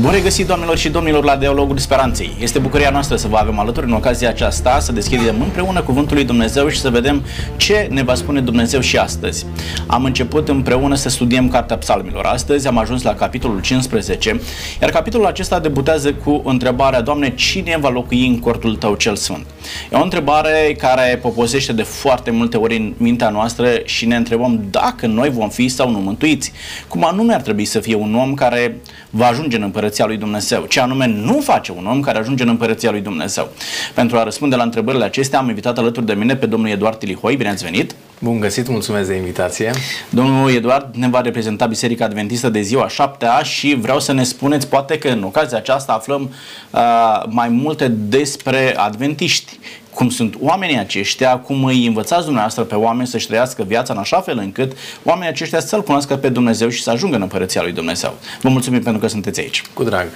[0.00, 2.36] Bun regăsit, doamnelor și domnilor, la Dialogul Speranței.
[2.40, 6.24] Este bucuria noastră să vă avem alături în ocazia aceasta, să deschidem împreună Cuvântul lui
[6.24, 7.24] Dumnezeu și să vedem
[7.56, 9.46] ce ne va spune Dumnezeu și astăzi.
[9.86, 12.24] Am început împreună să studiem Cartea Psalmilor.
[12.24, 14.40] Astăzi am ajuns la capitolul 15,
[14.80, 19.46] iar capitolul acesta debutează cu întrebarea, Doamne, cine va locui în cortul Tău cel Sfânt?
[19.92, 24.64] E o întrebare care poposește de foarte multe ori în mintea noastră și ne întrebăm
[24.70, 26.52] dacă noi vom fi sau nu mântuiți.
[26.88, 28.76] Cum anume ar trebui să fie un om care
[29.10, 30.64] va ajunge în împărăția lui Dumnezeu?
[30.68, 33.48] Ce anume nu face un om care ajunge în împărăția lui Dumnezeu?
[33.94, 37.36] Pentru a răspunde la întrebările acestea am invitat alături de mine pe domnul Eduard Tilihoi.
[37.36, 37.94] Bine ați venit!
[38.18, 39.70] Bun găsit, mulțumesc de invitație.
[40.10, 44.68] Domnul Eduard ne va reprezenta Biserica Adventistă de ziua 7 și vreau să ne spuneți,
[44.68, 46.30] poate că în ocazia aceasta aflăm
[46.70, 49.58] uh, mai multe despre adventiști
[49.96, 54.20] cum sunt oamenii aceștia, cum îi învățați dumneavoastră pe oameni să-și trăiască viața în așa
[54.20, 54.72] fel încât
[55.02, 58.14] oamenii aceștia să-L cunoască pe Dumnezeu și să ajungă în Împărăția lui Dumnezeu.
[58.40, 59.62] Vă mulțumim pentru că sunteți aici.
[59.74, 60.06] Cu drag.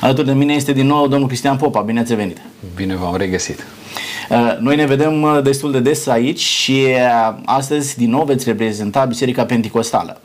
[0.00, 1.80] Alături de mine este din nou domnul Cristian Popa.
[1.80, 2.38] Bine ați venit!
[2.74, 3.66] Bine v-am regăsit!
[4.30, 8.48] Uh, noi ne vedem uh, destul de des aici și uh, astăzi din nou veți
[8.48, 10.20] reprezenta Biserica Pentecostală.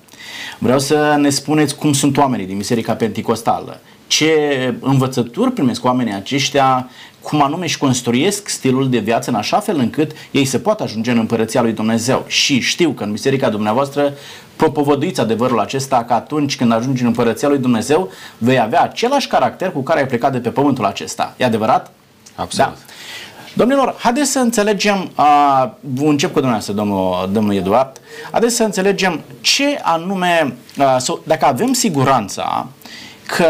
[0.58, 6.90] Vreau să ne spuneți cum sunt oamenii din Biserica Pentecostală, ce învățături primesc oamenii aceștia,
[7.22, 11.12] cum anume își construiesc stilul de viață în așa fel încât ei să poată ajunge
[11.12, 12.24] în împărăția lui Dumnezeu.
[12.28, 14.14] Și știu că în biserica dumneavoastră
[14.56, 19.72] propovăduiți adevărul acesta că atunci când ajungi în împărăția lui Dumnezeu vei avea același caracter
[19.72, 21.34] cu care ai plecat de pe pământul acesta.
[21.38, 21.92] E adevărat?
[22.36, 22.74] Absolut.
[22.74, 22.78] Da.
[23.54, 29.80] Domnilor, haideți să înțelegem, uh, încep cu dumneavoastră, domnul, domnul Eduard, haideți să înțelegem ce
[29.82, 32.68] anume, uh, sau, dacă avem siguranța
[33.26, 33.48] că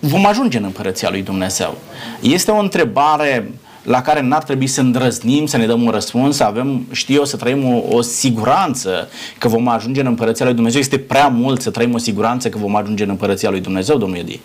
[0.00, 1.78] vom ajunge în împărăția lui Dumnezeu.
[2.20, 3.50] Este o întrebare
[3.82, 7.24] la care n-ar trebui să îndrăznim, să ne dăm un răspuns, să avem, știu eu,
[7.24, 9.08] să trăim o, o siguranță
[9.38, 10.80] că vom ajunge în împărăția lui Dumnezeu.
[10.80, 14.18] Este prea mult să trăim o siguranță că vom ajunge în împărăția lui Dumnezeu, domnul
[14.18, 14.40] Edi.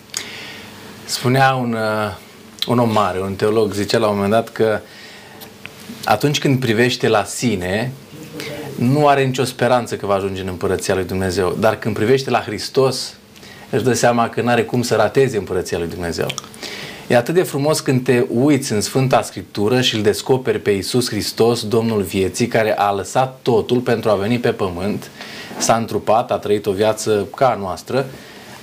[1.05, 2.15] Spunea un, uh,
[2.67, 4.79] un om mare, un teolog, zicea la un moment dat că
[6.03, 7.91] atunci când privește la sine,
[8.75, 11.57] nu are nicio speranță că va ajunge în împărăția lui Dumnezeu.
[11.59, 13.13] Dar când privește la Hristos,
[13.73, 16.27] își dă seama că nu are cum să rateze împărăția lui Dumnezeu.
[17.07, 21.09] E atât de frumos când te uiți în Sfânta Scriptură și îl descoperi pe Iisus
[21.09, 25.09] Hristos, Domnul vieții, care a lăsat totul pentru a veni pe pământ,
[25.57, 28.05] s-a întrupat, a trăit o viață ca a noastră,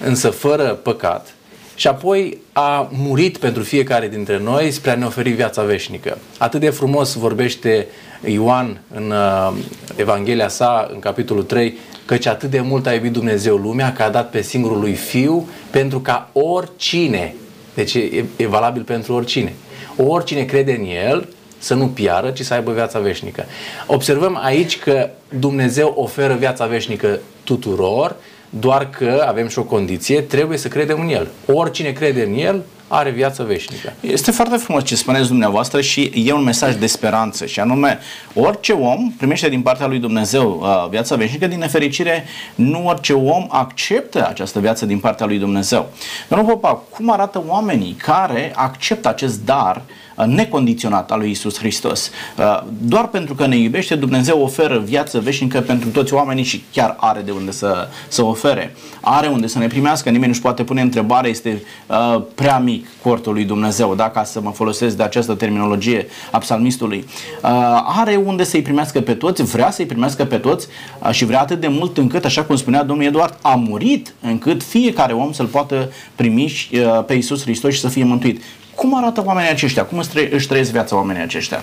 [0.04, 1.34] însă fără păcat,
[1.74, 6.18] și apoi a murit pentru fiecare dintre noi spre a ne oferi viața veșnică.
[6.38, 7.86] Atât de frumos vorbește
[8.24, 9.52] Ioan în uh,
[9.96, 11.78] Evanghelia sa, în capitolul 3,
[12.10, 15.48] căci atât de mult a iubit Dumnezeu lumea că a dat pe singurul lui Fiu
[15.70, 17.34] pentru ca oricine,
[17.74, 19.52] deci e, e valabil pentru oricine,
[19.96, 21.28] oricine crede în El
[21.58, 23.44] să nu piară, ci să aibă viața veșnică.
[23.86, 28.16] Observăm aici că Dumnezeu oferă viața veșnică tuturor,
[28.50, 31.28] doar că avem și o condiție, trebuie să credem în El.
[31.46, 32.62] Oricine crede în El
[32.92, 33.92] are viață veșnică.
[34.00, 37.98] Este foarte frumos ce spuneți dumneavoastră și e un mesaj de speranță și anume
[38.34, 42.24] orice om primește din partea lui Dumnezeu uh, viața veșnică, din nefericire
[42.54, 45.88] nu orice om acceptă această viață din partea lui Dumnezeu.
[46.28, 52.10] Domnul Popa, cum arată oamenii care acceptă acest dar uh, necondiționat al lui Isus Hristos.
[52.38, 56.96] Uh, doar pentru că ne iubește, Dumnezeu oferă viață veșnică pentru toți oamenii și chiar
[56.98, 58.74] are de unde să, să ofere.
[59.00, 63.32] Are unde să ne primească, nimeni nu-și poate pune întrebare, este uh, prea mic cortul
[63.32, 67.04] lui Dumnezeu, da, ca să mă folosesc de această terminologie a psalmistului.
[67.42, 67.50] Uh,
[67.98, 70.66] are unde să-i primească pe toți, vrea să-i primească pe toți
[71.02, 74.62] uh, și vrea atât de mult încât, așa cum spunea domnul Eduard, a murit încât
[74.62, 78.42] fiecare om să-l poată primi uh, pe Isus Hristos și să fie mântuit.
[78.74, 79.84] Cum arată oamenii aceștia?
[79.84, 79.98] Cum
[80.30, 81.62] își trăiesc viața oamenii aceștia?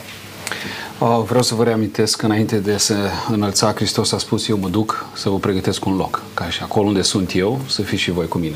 [1.26, 2.96] Vreau să vă reamintesc că înainte de să
[3.30, 6.88] înălța Hristos a spus eu mă duc să vă pregătesc un loc, ca și acolo
[6.88, 8.56] unde sunt eu să fiți și voi cu mine.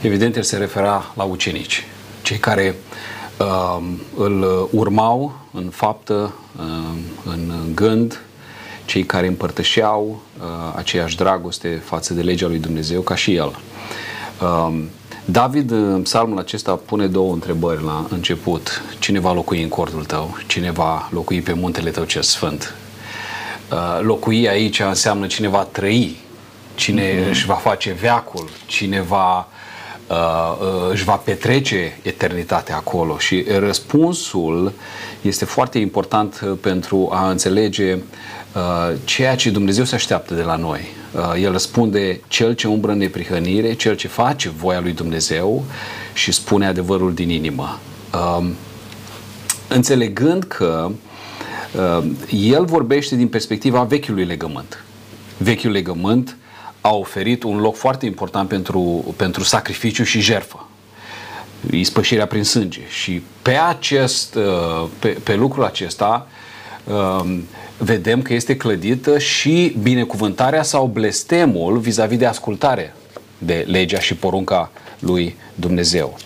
[0.00, 1.86] Evident, el se refera la ucenici,
[2.22, 2.74] cei care
[3.38, 3.78] uh,
[4.16, 8.20] îl urmau în faptă, uh, în gând,
[8.84, 10.44] cei care împărtășeau uh,
[10.76, 13.58] aceeași dragoste față de legea lui Dumnezeu ca și el.
[14.40, 14.82] Uh,
[15.28, 18.82] David, în psalmul acesta, pune două întrebări la început.
[18.98, 20.36] Cine va locui în cortul tău?
[20.46, 22.74] Cine va locui pe muntele tău cel sfânt?
[23.72, 26.16] Uh, locui aici înseamnă cine va trăi,
[26.74, 27.28] cine mm-hmm.
[27.28, 29.48] își va face veacul, cine va,
[30.06, 30.16] uh,
[30.60, 33.18] uh, își va petrece eternitatea acolo.
[33.18, 34.72] Și răspunsul
[35.20, 40.95] este foarte important pentru a înțelege uh, ceea ce Dumnezeu se așteaptă de la noi.
[41.16, 45.64] Uh, el răspunde cel ce umbră în neprihănire, cel ce face voia lui Dumnezeu
[46.12, 47.80] și spune adevărul din inimă.
[48.38, 48.54] Um,
[49.68, 50.90] înțelegând că
[51.76, 54.84] uh, el vorbește din perspectiva vechiului legământ.
[55.36, 56.36] Vechiul legământ
[56.80, 60.68] a oferit un loc foarte important pentru, pentru sacrificiu și jerfă
[61.70, 62.80] ispășirea prin sânge.
[62.88, 66.34] Și pe, acest, uh, pe, pe lucrul acesta um,
[67.78, 72.94] vedem că este clădită și binecuvântarea sau blestemul vis-a-vis de ascultare
[73.38, 76.18] de legea și porunca lui Dumnezeu.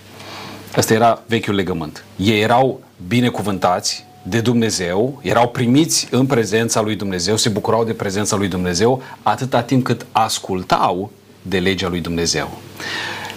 [0.77, 2.05] Asta era vechiul legământ.
[2.17, 8.37] Ei erau binecuvântați de Dumnezeu, erau primiți în prezența lui Dumnezeu, se bucurau de prezența
[8.37, 11.11] lui Dumnezeu atâta timp cât ascultau
[11.43, 12.61] de legea lui Dumnezeu.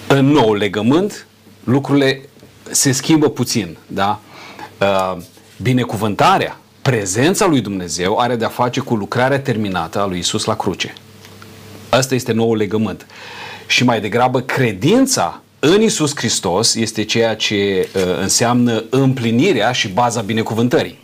[0.07, 1.25] În nou legământ,
[1.63, 2.21] lucrurile
[2.71, 4.19] se schimbă puțin, da?
[4.81, 5.17] Uh,
[5.61, 10.93] binecuvântarea, prezența lui Dumnezeu are de-a face cu lucrarea terminată a lui Isus la cruce.
[11.89, 13.05] Asta este noul legământ.
[13.67, 20.21] Și mai degrabă credința în Isus Hristos este ceea ce uh, înseamnă împlinirea și baza
[20.21, 20.99] binecuvântării.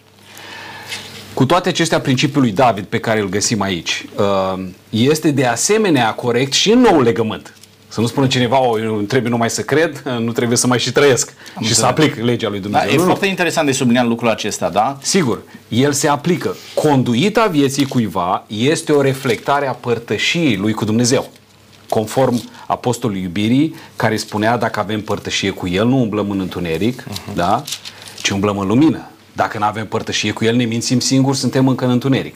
[1.34, 6.14] Cu toate acestea, principiul lui David pe care îl găsim aici uh, este de asemenea
[6.14, 7.54] corect și în nou legământ.
[8.00, 10.92] Să nu spună cineva, o, eu trebuie numai să cred, nu trebuie să mai și
[10.92, 12.88] trăiesc Am și să aplic legea lui Dumnezeu.
[12.88, 13.30] Da, e nu, foarte nu.
[13.30, 14.98] interesant de subliniat lucrul acesta, da?
[15.02, 16.56] Sigur, el se aplică.
[16.74, 21.30] Conduita vieții cuiva este o reflectare a părtășiei lui cu Dumnezeu.
[21.90, 27.34] Conform apostolului iubirii, care spunea dacă avem părtășie cu el, nu umblăm în întuneric, uh-huh.
[27.34, 27.64] da?
[28.22, 29.10] ci umblăm în lumină.
[29.34, 32.36] Dacă nu avem părtășie cu el, ne mințim singuri, suntem încă în întuneric.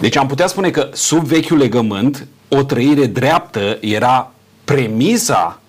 [0.00, 4.32] Deci am putea spune că sub vechiul legământ, o trăire dreaptă era
[4.68, 5.60] premisa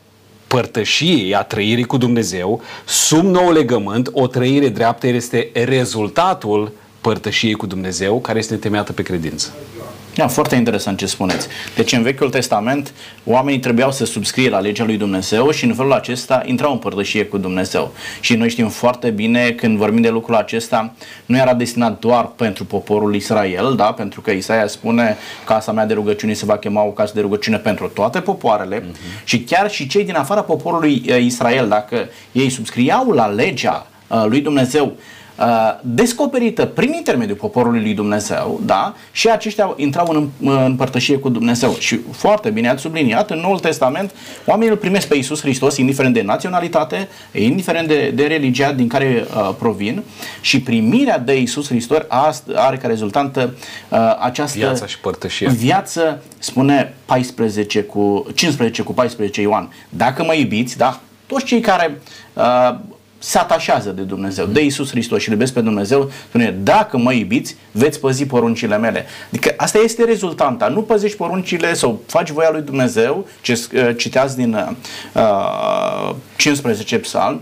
[0.48, 7.66] părtășiei a trăirii cu Dumnezeu, sub nou legământ, o trăire dreaptă este rezultatul părtășiei cu
[7.66, 9.54] Dumnezeu, care este întemeiată pe credință.
[10.20, 11.48] Da, foarte interesant ce spuneți.
[11.76, 12.94] Deci în Vechiul Testament
[13.26, 17.26] oamenii trebuiau să subscrie la legea lui Dumnezeu și în felul acesta intrau în părtășie
[17.26, 17.94] cu Dumnezeu.
[18.20, 20.94] Și noi știm foarte bine când vorbim de lucrul acesta,
[21.26, 23.92] nu era destinat doar pentru poporul Israel, da?
[23.92, 27.58] pentru că Isaia spune casa mea de rugăciune se va chema o casă de rugăciune
[27.58, 29.24] pentru toate popoarele uh-huh.
[29.24, 34.26] și chiar și cei din afara poporului uh, Israel, dacă ei subscriau la legea uh,
[34.28, 35.19] lui Dumnezeu, Uh,
[35.82, 38.96] descoperită prin intermediul poporului lui Dumnezeu, da?
[39.12, 41.76] Și aceștia intrau în, în părtășie cu Dumnezeu.
[41.80, 44.12] Și foarte bine ați subliniat, în Noul Testament,
[44.46, 49.26] oamenii îl primesc pe Iisus Hristos, indiferent de naționalitate, indiferent de, de religia din care
[49.36, 50.04] uh, provin,
[50.42, 51.98] și primirea de Iisus Hristos
[52.56, 53.54] are ca rezultantă
[53.90, 55.50] uh, această viața și părtășia.
[55.50, 59.74] Viață, spune 14 cu 15 cu 14 Ioan.
[59.90, 61.00] Dacă mă iubiți, da?
[61.26, 62.02] Toți cei care
[62.34, 62.76] uh,
[63.20, 67.14] se atașează de Dumnezeu, de Isus Hristos și îl iubesc pe Dumnezeu, spune, dacă mă
[67.14, 69.06] iubiți, veți păzi poruncile mele.
[69.30, 70.68] Adică asta este rezultanta.
[70.68, 74.54] Nu păzești poruncile sau faci voia lui Dumnezeu, ce uh, citeați din
[75.14, 77.42] uh, 15 psalmi,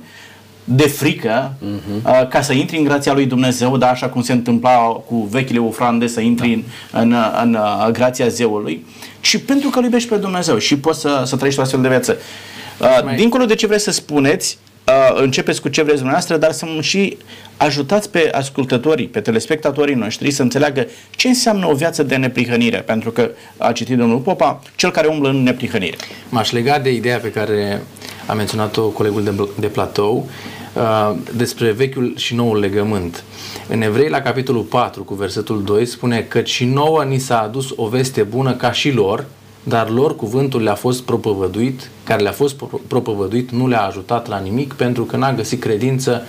[0.63, 2.05] de frică uh-huh.
[2.05, 5.59] uh, ca să intri în grația lui Dumnezeu, da, așa cum se întâmpla cu vechile
[5.59, 6.99] ofrande, să intri da.
[6.99, 8.85] în, în, în uh, grația zeului,
[9.19, 11.87] și pentru că îl iubești pe Dumnezeu și poți să, să trăiești o astfel de
[11.87, 12.17] viață.
[12.79, 14.66] Uh, dincolo de ce vreți să spuneți, uh,
[15.15, 17.17] începeți cu ce vreți dumneavoastră, dar să și
[17.57, 23.11] ajutați pe ascultătorii, pe telespectatorii noștri să înțeleagă ce înseamnă o viață de neprihănire, pentru
[23.11, 25.95] că a citit domnul Popa, cel care umblă în neprihănire.
[26.29, 27.81] M-aș lega de ideea pe care
[28.25, 30.29] a menționat-o colegul de, de platou,
[30.73, 33.23] uh, despre vechiul și noul legământ.
[33.67, 37.73] În Evrei, la capitolul 4, cu versetul 2, spune că și nouă ni s-a adus
[37.75, 39.25] o veste bună ca și lor,
[39.67, 42.55] dar lor cuvântul le-a fost propovăduit, care le-a fost
[42.87, 46.21] propovăduit nu le-a ajutat la nimic pentru că n-a găsit credință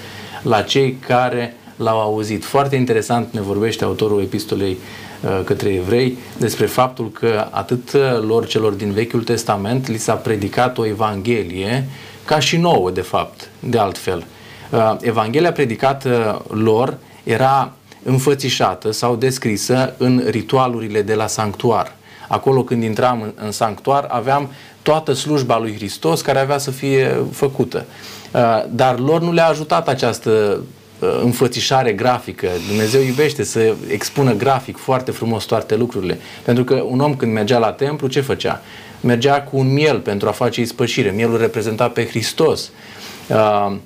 [0.42, 2.44] la cei care l-au auzit.
[2.44, 4.76] Foarte interesant ne vorbește autorul epistolei
[5.22, 10.78] uh, către evrei despre faptul că atât lor celor din Vechiul Testament li s-a predicat
[10.78, 11.88] o evanghelie
[12.24, 14.26] ca și nouă de fapt, de altfel.
[14.70, 21.96] Uh, evanghelia predicată lor era înfățișată sau descrisă în ritualurile de la sanctuar.
[22.28, 24.50] Acolo când intram în, în sanctuar aveam
[24.82, 27.84] toată slujba lui Hristos care avea să fie făcută.
[28.32, 30.60] Uh, dar lor nu le-a ajutat această
[30.98, 32.48] uh, înfățișare grafică.
[32.68, 36.18] Dumnezeu iubește să expună grafic foarte frumos toate lucrurile.
[36.44, 38.62] Pentru că un om când mergea la templu, ce făcea?
[39.00, 41.10] Mergea cu un miel pentru a face ispășire.
[41.10, 42.70] Mielul reprezenta pe Hristos.
[43.28, 43.76] Uh,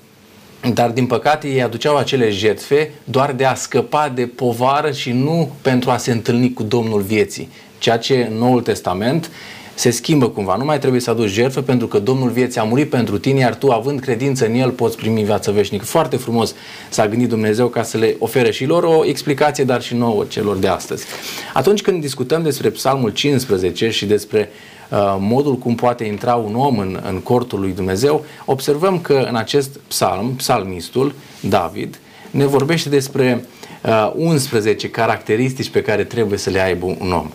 [0.73, 5.51] dar din păcate ei aduceau acele jertfe doar de a scăpa de povară și nu
[5.63, 7.49] pentru a se întâlni cu Domnul vieții.
[7.83, 9.31] Ceea ce în Noul Testament
[9.75, 10.57] se schimbă cumva.
[10.57, 13.55] Nu mai trebuie să aduci jertfă pentru că Domnul vieții a murit pentru tine, iar
[13.55, 15.85] tu, având credință în El, poți primi viață veșnică.
[15.85, 16.55] Foarte frumos
[16.89, 20.57] s-a gândit Dumnezeu ca să le ofere și lor o explicație, dar și nouă celor
[20.57, 21.05] de astăzi.
[21.55, 24.51] Atunci când discutăm despre Psalmul 15 și despre
[24.91, 29.37] uh, modul cum poate intra un om în, în cortul lui Dumnezeu, observăm că în
[29.37, 33.45] acest psalm, psalmistul David, ne vorbește despre
[33.85, 37.31] uh, 11 caracteristici pe care trebuie să le aibă un om.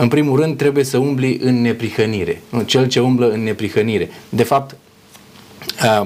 [0.00, 2.42] În primul rând trebuie să umbli în neprihănire.
[2.64, 4.10] Cel ce umblă în neprihănire.
[4.28, 4.76] De fapt,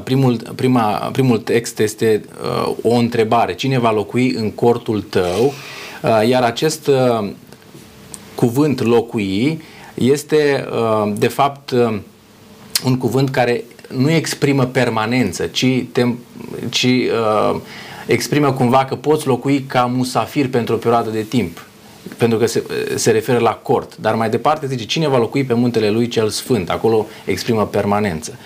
[0.05, 0.83] primul, prima,
[1.13, 2.25] primul text este
[2.83, 3.55] o întrebare.
[3.55, 5.53] Cine va locui în cortul tău?
[6.29, 6.91] Iar acest
[8.35, 9.63] cuvânt locui
[9.95, 10.65] este
[11.17, 11.71] de fapt
[12.85, 13.65] un cuvânt care
[13.97, 16.19] nu exprimă permanență, ci, tem,
[16.69, 17.61] ci uh,
[18.07, 21.67] exprimă cumva că poți locui ca musafir pentru o perioadă de timp
[22.17, 22.63] pentru că se,
[22.95, 23.97] se referă la cort.
[23.97, 26.71] Dar mai departe zice, cine va locui pe muntele lui cel sfânt?
[26.71, 28.39] Acolo exprimă permanență.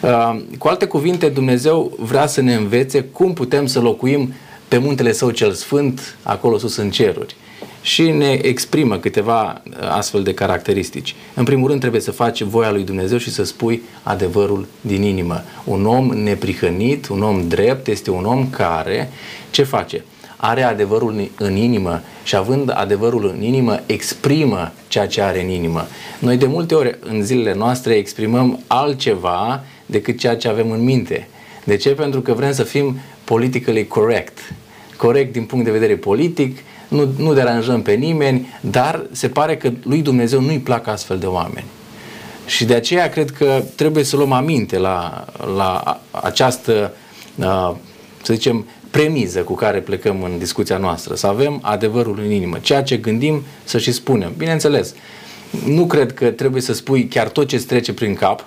[0.00, 4.34] Uh, cu alte cuvinte, Dumnezeu vrea să ne învețe cum putem să locuim
[4.68, 7.36] pe muntele său cel sfânt, acolo sus în ceruri
[7.80, 11.14] și ne exprimă câteva uh, astfel de caracteristici.
[11.34, 15.42] În primul rând trebuie să faci voia lui Dumnezeu și să spui adevărul din inimă.
[15.64, 19.10] Un om neprihănit, un om drept, este un om care
[19.50, 20.04] ce face?
[20.46, 25.86] Are adevărul în inimă și având adevărul în inimă, exprimă ceea ce are în inimă.
[26.18, 31.28] Noi de multe ori în zilele noastre exprimăm altceva decât ceea ce avem în minte.
[31.64, 31.90] De ce?
[31.90, 34.38] Pentru că vrem să fim politically correct.
[34.96, 36.58] Corect din punct de vedere politic,
[36.88, 41.26] nu, nu deranjăm pe nimeni, dar se pare că lui Dumnezeu nu-i plac astfel de
[41.26, 41.66] oameni.
[42.46, 45.24] Și de aceea cred că trebuie să luăm aminte la,
[45.56, 46.92] la această,
[48.22, 52.58] să zicem, premiză cu care plecăm în discuția noastră, să avem adevărul în inimă.
[52.60, 54.32] Ceea ce gândim să și spunem.
[54.36, 54.94] Bineînțeles,
[55.66, 58.46] nu cred că trebuie să spui chiar tot ce îți trece prin cap,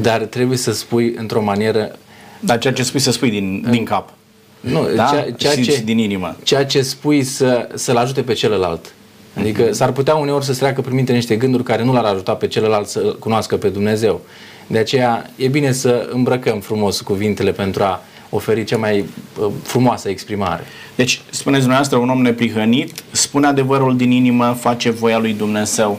[0.00, 1.98] dar trebuie să spui într-o manieră...
[2.40, 4.12] Dar ceea ce spui să spui din, din cap.
[4.60, 5.04] Nu, da?
[5.04, 6.36] ceea, ceea ce, din inimă.
[6.42, 8.94] Ceea ce spui să, să-l ajute pe celălalt.
[9.34, 9.72] Adică mm-hmm.
[9.72, 12.86] s-ar putea uneori să-ți treacă prin minte niște gânduri care nu l-ar ajuta pe celălalt
[12.86, 14.20] să cunoască pe Dumnezeu.
[14.66, 18.02] De aceea e bine să îmbrăcăm frumos cuvintele pentru a
[18.34, 19.04] oferi cea mai
[19.40, 20.64] uh, frumoasă exprimare.
[20.94, 25.98] Deci, spuneți dumneavoastră, un om neprihănit spune adevărul din inimă, face voia lui Dumnezeu.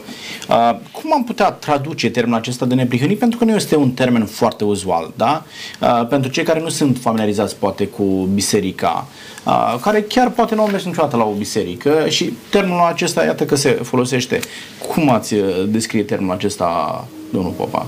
[0.50, 3.20] Uh, cum am putea traduce termenul acesta de neprihănit?
[3.20, 5.44] Pentru că nu este un termen foarte uzual, da?
[5.82, 9.08] Uh, pentru cei care nu sunt familiarizați poate cu biserica,
[9.46, 13.46] uh, care chiar poate nu au mers niciodată la o biserică și termenul acesta, iată
[13.46, 14.40] că se folosește.
[14.88, 17.88] Cum ați uh, descrie termenul acesta, domnul Popa?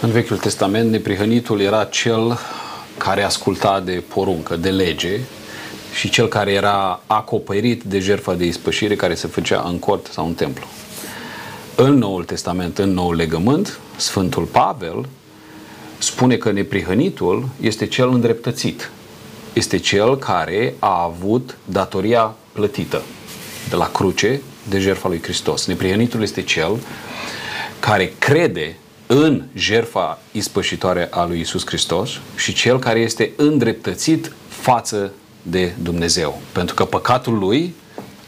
[0.00, 2.38] În Vechiul Testament, neprihănitul era cel
[2.96, 5.20] care asculta de poruncă, de lege,
[5.94, 10.26] și cel care era acoperit de jertfa de ispășire care se făcea în cort sau
[10.26, 10.66] în templu.
[11.74, 15.08] În Noul Testament, în Noul Legământ, Sfântul Pavel
[15.98, 18.90] spune că neprihănitul este cel îndreptățit.
[19.52, 23.02] Este cel care a avut datoria plătită
[23.68, 25.66] de la cruce de jertfa lui Hristos.
[25.66, 26.78] Neprihănitul este cel
[27.80, 28.76] care crede
[29.16, 36.40] în jertfa ispășitoare a lui Isus Hristos și cel care este îndreptățit față de Dumnezeu.
[36.52, 37.74] Pentru că păcatul lui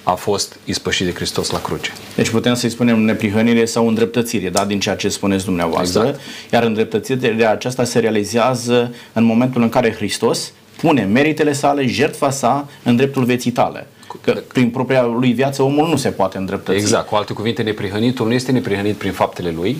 [0.02, 1.92] a fost ispășit de Hristos la cruce.
[2.14, 6.00] Deci putem să-i spunem neprihănire sau îndreptățire, da, din ceea ce spuneți dumneavoastră.
[6.00, 6.20] Exact.
[6.52, 12.68] Iar îndreptățirea aceasta se realizează în momentul în care Hristos pune meritele sale, jertfa sa
[12.82, 13.86] în dreptul vieții tale.
[14.20, 16.78] Că prin propria lui viață omul nu se poate îndreptăți.
[16.78, 17.08] Exact.
[17.08, 19.76] Cu alte cuvinte, neprihănitul nu este neprihănit prin faptele lui,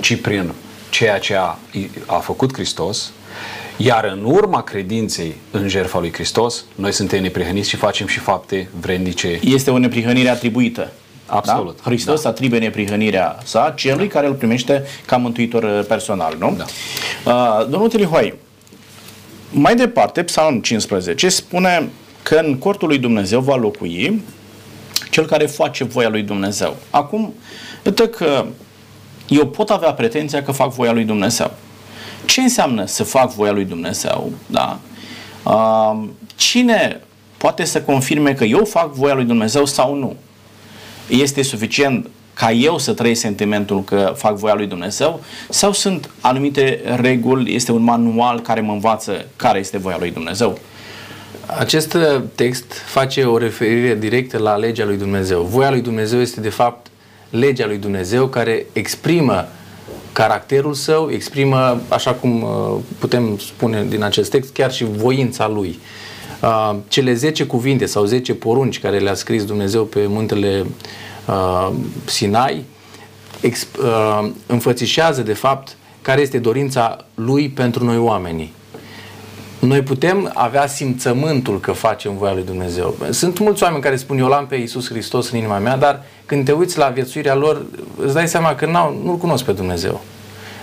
[0.00, 0.52] ci prin
[0.90, 1.58] ceea ce a,
[2.06, 3.12] a făcut Hristos,
[3.76, 8.68] iar în urma credinței în jertfa lui Hristos, noi suntem neprihăniți și facem și fapte
[8.80, 9.40] vrednice.
[9.42, 10.92] Este o neprihănire atribuită.
[11.26, 11.76] Absolut.
[11.76, 11.82] Da?
[11.82, 12.28] Hristos da.
[12.28, 14.12] atribuie neprihănirea sa celui da.
[14.12, 16.56] care îl primește ca mântuitor uh, personal, nu?
[16.56, 16.64] Da.
[17.32, 18.34] Uh, domnul Tilihoi,
[19.50, 21.88] mai departe, Psalm 15 spune
[22.22, 24.22] că în cortul lui Dumnezeu va locui
[25.10, 26.76] cel care face voia lui Dumnezeu.
[26.90, 27.34] Acum,
[27.84, 28.46] uite că
[29.28, 31.50] eu pot avea pretenția că fac voia lui Dumnezeu.
[32.24, 34.32] Ce înseamnă să fac voia lui Dumnezeu?
[34.46, 34.78] Da?
[35.42, 37.00] Uh, cine
[37.36, 40.16] poate să confirme că eu fac voia lui Dumnezeu sau nu?
[41.08, 46.80] Este suficient ca eu să trăiesc sentimentul că fac voia lui Dumnezeu sau sunt anumite
[47.00, 50.58] reguli, este un manual care mă învață care este voia lui Dumnezeu?
[51.58, 51.96] Acest
[52.34, 55.42] text face o referire directă la legea lui Dumnezeu.
[55.42, 56.86] Voia lui Dumnezeu este de fapt
[57.30, 59.48] legea lui Dumnezeu care exprimă
[60.12, 65.78] caracterul său, exprimă, așa cum uh, putem spune din acest text, chiar și voința lui.
[66.42, 70.66] Uh, cele 10 cuvinte sau 10 porunci care le-a scris Dumnezeu pe muntele
[71.26, 71.70] uh,
[72.04, 72.64] Sinai
[74.46, 78.52] înfățișează, de fapt, care este dorința lui pentru noi oamenii.
[79.58, 82.96] Noi putem avea simțământul că facem voia lui Dumnezeu.
[83.10, 86.44] Sunt mulți oameni care spun, eu l-am pe Iisus Hristos în inima mea, dar când
[86.44, 87.62] te uiți la viețuirea lor,
[87.96, 90.00] îți dai seama că n-au, nu-L cunosc pe Dumnezeu.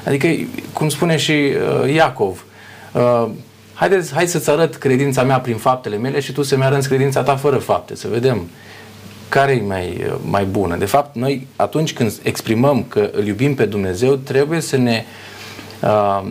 [0.05, 0.27] Adică,
[0.73, 2.45] cum spune și uh, Iacov,
[2.91, 3.27] uh,
[3.73, 7.35] haideți, hai să-ți arăt credința mea prin faptele mele și tu să-mi arăți credința ta
[7.35, 8.47] fără fapte, să vedem
[9.29, 10.75] care e mai, mai bună?
[10.75, 15.05] De fapt, noi atunci când exprimăm că îl iubim pe Dumnezeu, trebuie să ne,
[15.81, 16.23] uh,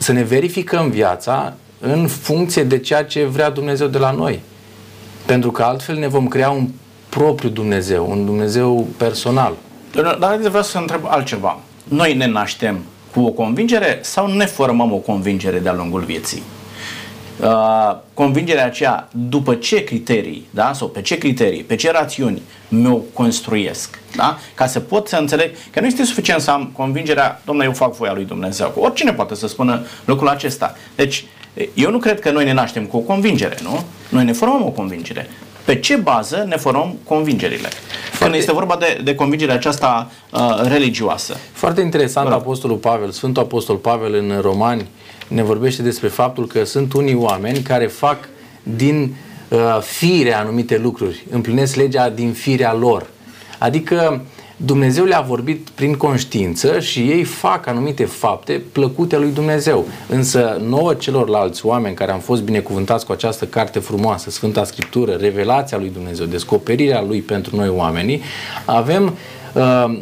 [0.00, 4.40] să ne verificăm viața în funcție de ceea ce vrea Dumnezeu de la noi.
[5.26, 6.68] Pentru că altfel ne vom crea un
[7.08, 9.54] propriu Dumnezeu, un Dumnezeu personal.
[10.18, 11.58] Dar vreau să întreb altceva.
[11.84, 12.78] Noi ne naștem
[13.12, 16.42] cu o convingere sau ne formăm o convingere de-a lungul vieții?
[17.42, 20.72] Uh, convingerea aceea, după ce criterii, da?
[20.72, 24.38] sau pe ce criterii, pe ce rațiuni mi-o construiesc, da?
[24.54, 27.96] ca să pot să înțeleg că nu este suficient să am convingerea, domnule, eu fac
[27.96, 28.72] voia lui Dumnezeu.
[28.76, 30.76] Oricine poate să spună lucrul acesta.
[30.94, 31.24] Deci,
[31.74, 33.84] eu nu cred că noi ne naștem cu o convingere, nu?
[34.08, 35.28] Noi ne formăm o convingere.
[35.64, 37.68] Pe ce bază ne formăm convingerile?
[37.68, 38.24] Foarte...
[38.24, 41.36] Când este vorba de, de convingerea aceasta uh, religioasă.
[41.52, 42.34] Foarte interesant, Bă.
[42.34, 44.88] Apostolul Pavel, Sfântul Apostol Pavel în Romani
[45.30, 48.28] ne vorbește despre faptul că sunt unii oameni care fac
[48.62, 49.14] din
[49.48, 53.06] uh, fire anumite lucruri, împlinesc legea din firea lor.
[53.58, 54.22] Adică
[54.56, 59.86] Dumnezeu le-a vorbit prin conștiință și ei fac anumite fapte plăcute lui Dumnezeu.
[60.08, 65.78] Însă nouă celorlalți oameni care am fost binecuvântați cu această carte frumoasă, Sfânta Scriptură, revelația
[65.78, 68.22] lui Dumnezeu, descoperirea lui pentru noi oamenii,
[68.64, 69.16] avem
[69.54, 69.98] uh,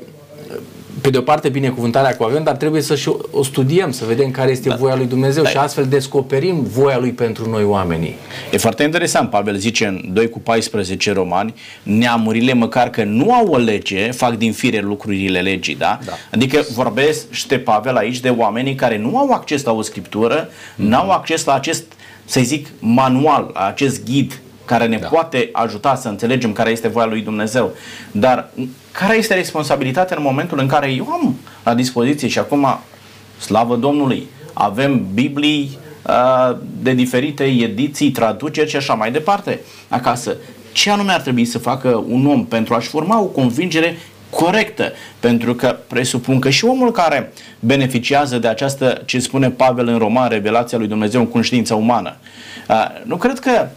[1.01, 4.31] pe de o parte binecuvântarea cu avem, dar trebuie să și o studiem, să vedem
[4.31, 4.75] care este da.
[4.75, 5.49] voia lui Dumnezeu da.
[5.49, 8.15] și astfel descoperim voia lui pentru noi oamenii.
[8.53, 13.47] E foarte interesant, Pavel zice în 2 cu 14 romani, neamurile măcar că nu au
[13.47, 15.99] o lege, fac din fire lucrurile legii, da?
[16.05, 16.13] da.
[16.33, 20.87] Adică vorbește Pavel aici de oamenii care nu au acces la o scriptură, mm.
[20.87, 21.85] n-au acces la acest,
[22.25, 25.07] să zic, manual, acest ghid care ne da.
[25.07, 27.73] poate ajuta să înțelegem care este voia lui Dumnezeu.
[28.13, 28.49] Dar
[28.93, 32.79] care este responsabilitatea în momentul în care eu am la dispoziție și acum,
[33.39, 40.37] slavă Domnului, avem Biblii uh, de diferite ediții, traduceri și așa mai departe acasă.
[40.73, 43.97] Ce anume ar trebui să facă un om pentru a-și forma o convingere
[44.31, 49.99] corectă, pentru că presupun că și omul care beneficiază de această, ce spune Pavel în
[49.99, 52.17] roman, revelația lui Dumnezeu în conștiința umană,
[52.69, 53.69] uh, nu cred că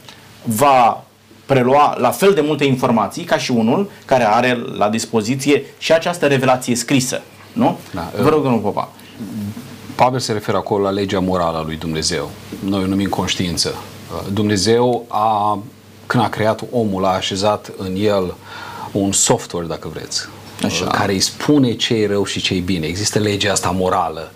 [0.44, 1.04] va
[1.46, 6.28] prelua la fel de multe informații ca și unul care are la dispoziție și această
[6.28, 7.22] revelație scrisă.
[7.54, 7.78] Nu?
[7.94, 8.90] Da, Vă rog, domnul Popa.
[9.96, 12.30] Pavel se referă acolo la legea morală a lui Dumnezeu.
[12.60, 13.76] Noi o numim conștiință.
[14.34, 15.60] Dumnezeu a,
[16.06, 18.34] când a creat omul, a așezat în el
[18.92, 20.28] un software, dacă vreți,
[20.64, 20.86] Așa.
[20.86, 22.86] care îi spune ce e rău și ce e bine.
[22.86, 24.32] Există legea asta morală.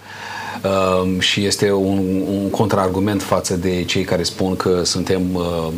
[0.66, 5.74] Uh, și este un, un contraargument față de cei care spun că suntem uh, Um,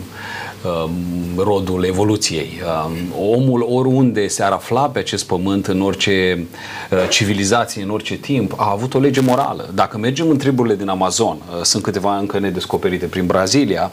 [1.37, 2.61] rodul evoluției.
[2.85, 2.93] Um,
[3.35, 6.45] omul oriunde se afla pe acest pământ, în orice
[6.91, 9.69] uh, civilizație, în orice timp, a avut o lege morală.
[9.73, 13.91] Dacă mergem în triburile din Amazon, uh, sunt câteva încă nedescoperite prin Brazilia,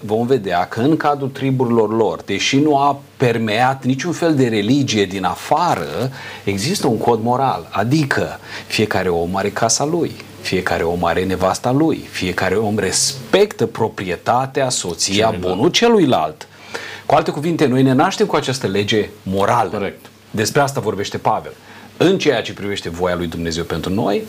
[0.00, 5.04] vom vedea că în cadrul triburilor lor, deși nu a permeat niciun fel de religie
[5.04, 6.10] din afară,
[6.44, 7.68] există un cod moral.
[7.70, 10.12] Adică fiecare om are casa lui,
[10.42, 15.40] fiecare om are nevasta lui, fiecare om respectă proprietatea, soția, Celălalt.
[15.40, 16.46] bunul celuilalt.
[17.06, 19.70] Cu alte cuvinte, noi ne naștem cu această lege morală.
[19.70, 20.06] Corect.
[20.30, 21.52] Despre asta vorbește Pavel.
[21.96, 24.22] În ceea ce privește voia lui Dumnezeu pentru noi,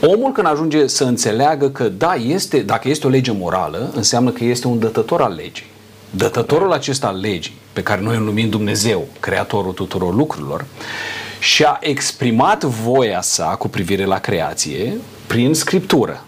[0.00, 4.44] omul când ajunge să înțeleagă că da, este, dacă este o lege morală, înseamnă că
[4.44, 5.66] este un dătător al legii.
[6.10, 10.64] Dătătorul acesta al legii, pe care noi îl numim Dumnezeu, creatorul tuturor lucrurilor,
[11.44, 16.24] și-a exprimat voia sa cu privire la creație prin scriptură.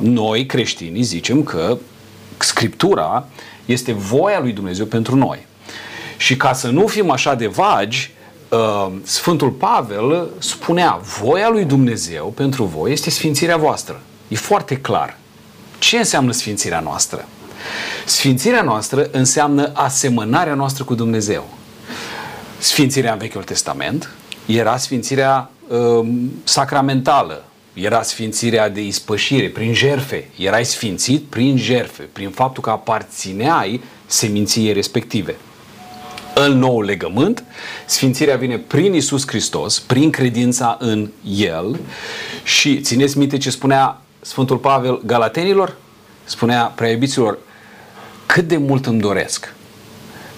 [0.00, 1.78] Noi, creștinii, zicem că
[2.38, 3.26] scriptura
[3.64, 5.46] este voia lui Dumnezeu pentru noi.
[6.16, 8.10] Și ca să nu fim așa de vagi,
[8.48, 14.00] uh, Sfântul Pavel spunea, voia lui Dumnezeu pentru voi este sfințirea voastră.
[14.28, 15.18] E foarte clar.
[15.78, 17.28] Ce înseamnă sfințirea noastră?
[18.04, 21.48] Sfințirea noastră înseamnă asemănarea noastră cu Dumnezeu.
[22.58, 24.15] Sfințirea în Vechiul Testament
[24.46, 26.08] era sfințirea uh,
[26.44, 30.28] sacramentală, era sfințirea de ispășire prin jerfe.
[30.38, 35.36] Erai sfințit prin jerfe, prin faptul că aparțineai seminției respective.
[36.34, 37.44] În nou legământ,
[37.86, 41.80] sfințirea vine prin Isus Hristos, prin credința în El
[42.42, 45.76] și țineți minte ce spunea Sfântul Pavel Galatenilor?
[46.24, 47.38] Spunea preiubiților,
[48.26, 49.54] cât de mult îmi doresc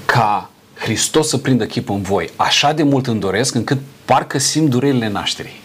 [0.07, 2.31] ca Hristos să prindă chip în voi.
[2.37, 5.61] Așa de mult îmi doresc încât parcă simt durerile nașterii.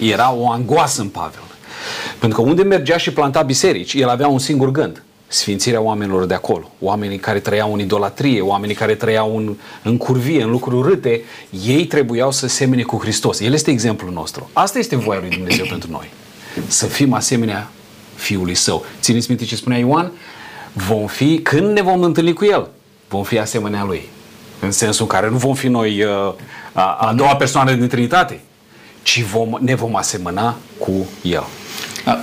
[0.00, 1.42] Era o angoasă în Pavel.
[2.18, 5.02] Pentru că unde mergea și planta biserici, el avea un singur gând.
[5.26, 6.70] Sfințirea oamenilor de acolo.
[6.80, 11.22] Oamenii care trăiau în idolatrie, oamenii care trăiau în, în curvie, în lucruri râte,
[11.66, 13.40] ei trebuiau să semene cu Hristos.
[13.40, 14.50] El este exemplul nostru.
[14.52, 16.10] Asta este voia lui Dumnezeu pentru noi.
[16.66, 17.70] Să fim asemenea
[18.14, 18.84] Fiului Său.
[19.00, 20.12] Țineți minte ce spunea Ioan?
[20.72, 22.68] Vom fi, când ne vom întâlni cu El,
[23.08, 24.08] vom fi asemenea Lui.
[24.60, 26.32] în sensul în care nu vom fi noi uh,
[26.76, 28.40] a, a doua persoană din Trinitate,
[29.02, 31.44] ci vom, ne vom asemăna cu El.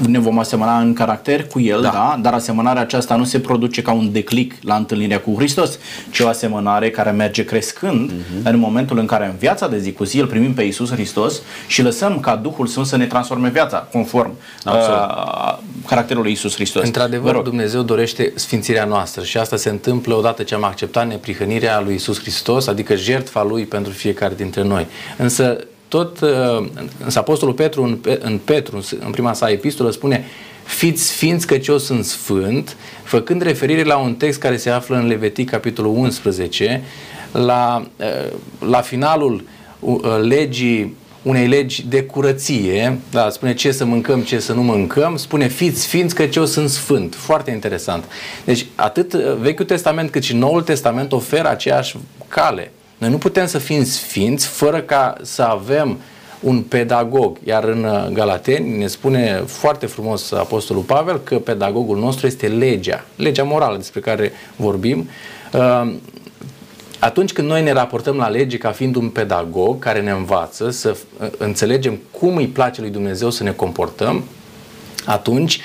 [0.08, 1.90] Ne vom asemăna în caracter cu El, da.
[1.90, 5.80] da, dar asemănarea aceasta nu se produce ca un declic la întâlnirea cu Hristos,
[6.12, 8.44] ci o asemănare care merge crescând uh-huh.
[8.44, 11.42] în momentul în care în viața de zi cu zi îl primim pe Isus Hristos
[11.68, 14.32] și lăsăm ca Duhul Sfânt să ne transforme viața conform
[14.66, 16.84] uh, caracterului Isus Hristos.
[16.84, 21.94] Într-adevăr, Dumnezeu dorește sfințirea noastră și asta se întâmplă odată ce am acceptat neprihănirea lui
[21.94, 24.88] Isus Hristos, adică jertfa lui pentru fiecare dintre noi.
[25.18, 25.58] Însă
[25.94, 26.66] tot uh,
[27.04, 30.26] însă Apostolul Petru în, în Petru, în prima sa epistolă, spune
[30.64, 35.08] fiți sfinți căci eu sunt sfânt, făcând referire la un text care se află în
[35.08, 36.84] Levitic, capitolul 11,
[37.32, 38.34] la, uh,
[38.70, 39.44] la finalul
[39.80, 45.18] uh, legii unei legi de curăție, da, spune ce să mâncăm, ce să nu mâncăm,
[45.18, 47.16] spune fiți sfinți că eu sunt sfânt.
[47.16, 48.04] Foarte interesant.
[48.46, 52.72] Deci atât Vechiul Testament cât și Noul Testament oferă aceeași cale.
[53.04, 56.00] Noi nu putem să fim sfinți fără ca să avem
[56.40, 57.38] un pedagog.
[57.44, 63.06] Iar în uh, Galateni ne spune foarte frumos Apostolul Pavel că pedagogul nostru este legea,
[63.16, 65.10] legea morală despre care vorbim.
[65.54, 65.94] Uh,
[67.00, 70.96] atunci când noi ne raportăm la lege ca fiind un pedagog care ne învață să
[71.20, 74.24] uh, înțelegem cum îi place lui Dumnezeu să ne comportăm,
[75.06, 75.60] atunci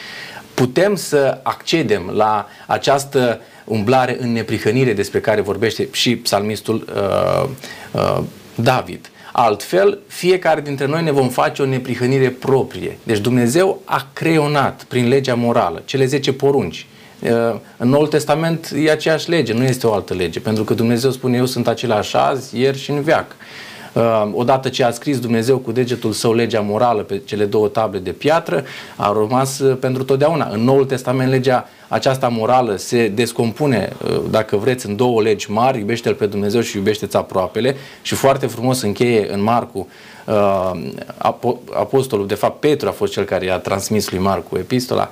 [0.54, 7.48] putem să accedem la această umblare în neprihănire despre care vorbește și psalmistul uh,
[7.92, 8.22] uh,
[8.54, 9.10] David.
[9.32, 12.98] Altfel, fiecare dintre noi ne vom face o neprihănire proprie.
[13.02, 16.86] Deci Dumnezeu a creionat prin legea morală cele 10 porunci.
[17.20, 17.30] Uh,
[17.76, 21.36] în Noul Testament e aceeași lege, nu este o altă lege, pentru că Dumnezeu spune
[21.36, 23.36] eu sunt același azi, ieri și în veac.
[23.92, 27.98] Uh, odată ce a scris Dumnezeu cu degetul său legea morală pe cele două table
[27.98, 28.64] de piatră,
[28.96, 30.48] a rămas uh, pentru totdeauna.
[30.52, 35.78] În Noul Testament legea aceasta morală se descompune, uh, dacă vreți, în două legi mari,
[35.78, 39.88] iubește-L pe Dumnezeu și iubește-ți aproapele și foarte frumos încheie în Marcu
[41.72, 45.10] apostolul, de fapt Petru a fost cel care i-a transmis lui Marcu epistola,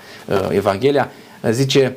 [0.50, 1.10] Evanghelia,
[1.50, 1.96] zice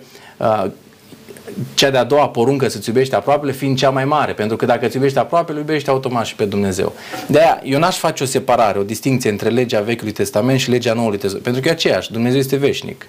[1.74, 4.96] cea de-a doua poruncă să-ți iubești aproapele fiind cea mai mare, pentru că dacă îți
[4.96, 6.94] iubești aproape, îl iubești automat și pe Dumnezeu.
[7.28, 10.94] De aia, eu n-aș face o separare, o distinție între legea Vechiului Testament și legea
[10.94, 13.08] Noului Testament, pentru că e aceeași, Dumnezeu este veșnic.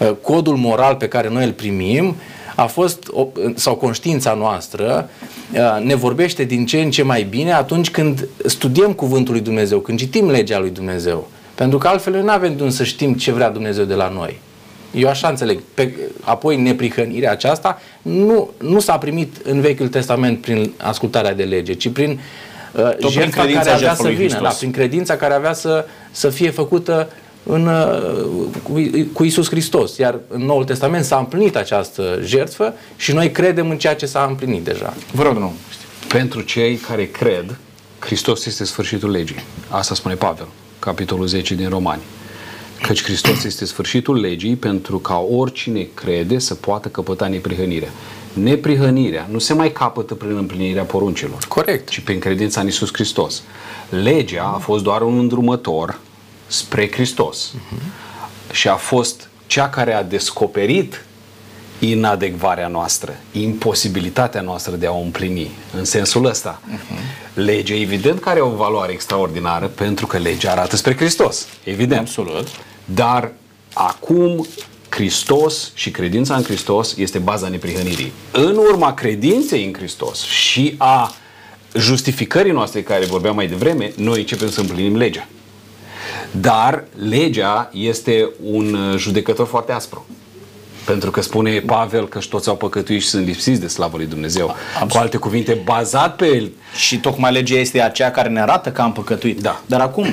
[0.00, 2.16] Uh, codul moral pe care noi îl primim
[2.54, 3.10] a fost,
[3.54, 5.08] sau conștiința noastră,
[5.52, 9.78] uh, ne vorbește din ce în ce mai bine atunci când studiem Cuvântul lui Dumnezeu,
[9.78, 11.28] când citim legea lui Dumnezeu.
[11.54, 14.08] Pentru că altfel noi nu avem de unde să știm ce vrea Dumnezeu de la
[14.08, 14.38] noi.
[14.94, 15.60] Eu așa înțeleg.
[15.74, 21.72] Pe, apoi, neprihănirea aceasta nu, nu s-a primit în Vechiul Testament prin ascultarea de lege,
[21.72, 22.20] ci prin
[22.72, 27.08] uh, jertfa care avea să vină, da, prin credința care avea să, să fie făcută
[27.42, 28.80] în, uh, cu,
[29.12, 29.96] cu Isus Hristos.
[29.96, 34.26] Iar în Noul Testament s-a împlinit această jertfă și noi credem în ceea ce s-a
[34.28, 34.94] împlinit deja.
[35.12, 35.52] Vă rog, nu.
[36.08, 37.56] Pentru cei care cred,
[37.98, 39.44] Hristos este sfârșitul legii.
[39.68, 40.46] Asta spune Pavel,
[40.78, 42.02] capitolul 10 din Romani
[42.80, 47.88] căci Hristos este sfârșitul legii pentru ca oricine crede să poată căpăta neprihănirea.
[48.32, 51.38] Neprihănirea nu se mai capătă prin împlinirea poruncilor.
[51.48, 51.88] Corect.
[51.88, 53.42] Ci prin credința în Isus Hristos.
[54.02, 55.98] Legea a fost doar un îndrumător
[56.50, 57.54] spre Hristos.
[57.54, 58.52] Uh-huh.
[58.52, 61.04] Și a fost cea care a descoperit
[61.78, 65.50] inadecvarea noastră, imposibilitatea noastră de a o împlini.
[65.76, 66.60] În sensul ăsta.
[66.74, 67.34] Uh-huh.
[67.34, 71.46] Legea, evident, că are o valoare extraordinară pentru că legea arată spre Hristos.
[71.64, 72.00] Evident.
[72.00, 72.46] Absolut.
[72.84, 73.32] Dar
[73.74, 74.46] acum
[74.88, 78.12] Hristos și credința în Hristos este baza neprihănirii.
[78.32, 81.14] În urma credinței în Hristos și a
[81.78, 85.26] justificării noastre care vorbeam mai devreme, noi începem să împlinim legea.
[86.30, 90.06] Dar legea este un judecător foarte aspru.
[90.84, 94.48] Pentru că spune Pavel că toți au păcătuit și sunt lipsiți de slavă lui Dumnezeu.
[94.48, 94.92] Absolut.
[94.92, 96.50] Cu alte cuvinte, bazat pe el.
[96.76, 99.40] Și tocmai legea este aceea care ne arată că am păcătuit.
[99.40, 99.60] Da.
[99.66, 100.06] Dar acum,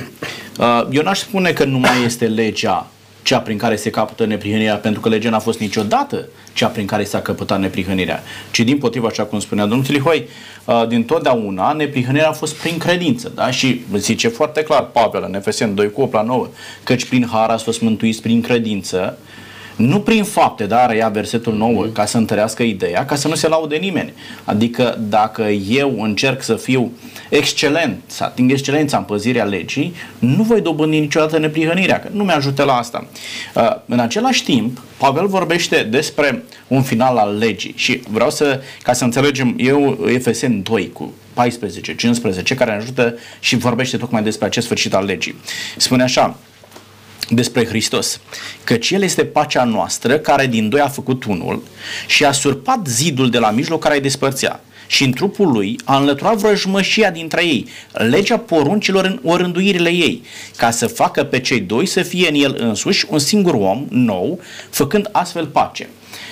[0.58, 2.86] uh, eu n-aș spune că nu mai este legea
[3.28, 7.04] cea prin care se capătă neprihănirea, pentru că legea n-a fost niciodată cea prin care
[7.04, 10.28] s-a căpătat neprihănirea, ci din potriva, așa cum spunea domnul Tilihoi,
[10.64, 13.50] uh, din totdeauna neprihănirea a fost prin credință, da?
[13.50, 16.48] Și zice foarte clar Pavel în Efeseni 2 cu 8 la 9,
[16.82, 19.18] căci prin har ați fost mântuiți prin credință,
[19.78, 21.92] nu prin fapte, dar ia versetul nou mm.
[21.92, 24.12] ca să întărească ideea, ca să nu se laude nimeni.
[24.44, 26.92] Adică dacă eu încerc să fiu
[27.28, 32.62] excelent, să ating excelența în păzirea legii, nu voi dobândi niciodată neprihănirea, că nu mi-ajută
[32.62, 33.06] la asta.
[33.54, 38.92] Uh, în același timp, Pavel vorbește despre un final al legii și vreau să, ca
[38.92, 44.46] să înțelegem, eu Efeseni 2 cu 14, 15, care ne ajută și vorbește tocmai despre
[44.46, 45.34] acest sfârșit al legii.
[45.76, 46.36] Spune așa,
[47.28, 48.20] despre Hristos.
[48.64, 51.62] Căci El este pacea noastră, care din doi a făcut unul
[52.06, 55.96] și a surpat zidul de la mijloc care îi despărțea și în trupul lui a
[55.96, 60.22] înlăturat vrăjmășia dintre ei, legea poruncilor în orânduirile ei,
[60.56, 64.40] ca să facă pe cei doi să fie în el însuși un singur om nou,
[64.70, 65.88] făcând astfel pace.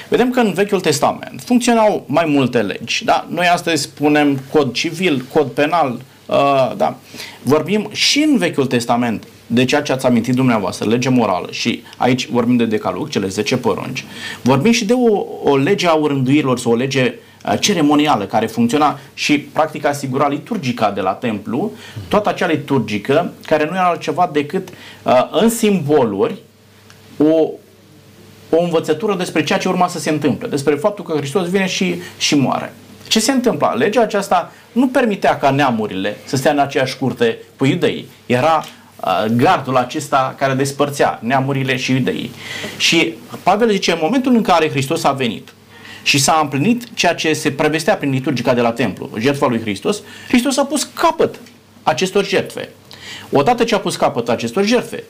[0.08, 3.04] Vedem că în Vechiul Testament funcționau mai multe legi.
[3.04, 3.26] Da?
[3.30, 6.98] Noi astăzi spunem cod civil, cod penal, uh, da.
[7.42, 12.28] Vorbim și în Vechiul Testament de ceea ce ați amintit dumneavoastră, lege morală și aici
[12.28, 14.04] vorbim de decalog, cele 10 porunci,
[14.42, 17.14] vorbim și de o, o lege a urânduirilor sau o lege
[17.46, 21.72] uh, ceremonială care funcționa și practic asigura liturgica de la templu,
[22.08, 24.68] toată acea liturgică care nu era altceva decât
[25.02, 26.34] uh, în simboluri
[27.16, 27.48] o,
[28.50, 31.94] o învățătură despre ceea ce urma să se întâmple, despre faptul că Hristos vine și,
[32.18, 32.72] și moare.
[33.08, 33.72] Ce se întâmpla?
[33.72, 38.08] Legea aceasta nu permitea ca neamurile să stea în aceeași curte cu iudeii.
[38.26, 38.66] Era uh,
[39.36, 42.30] gardul acesta care despărțea neamurile și iudeii.
[42.76, 45.48] Și Pavel zice, în momentul în care Hristos a venit
[46.02, 50.02] și s-a împlinit ceea ce se prevestea prin liturgica de la templu, jertfa lui Hristos,
[50.28, 51.40] Hristos a pus capăt
[51.82, 52.68] acestor jertfe.
[53.30, 55.04] Odată ce a pus capăt acestor jertfe,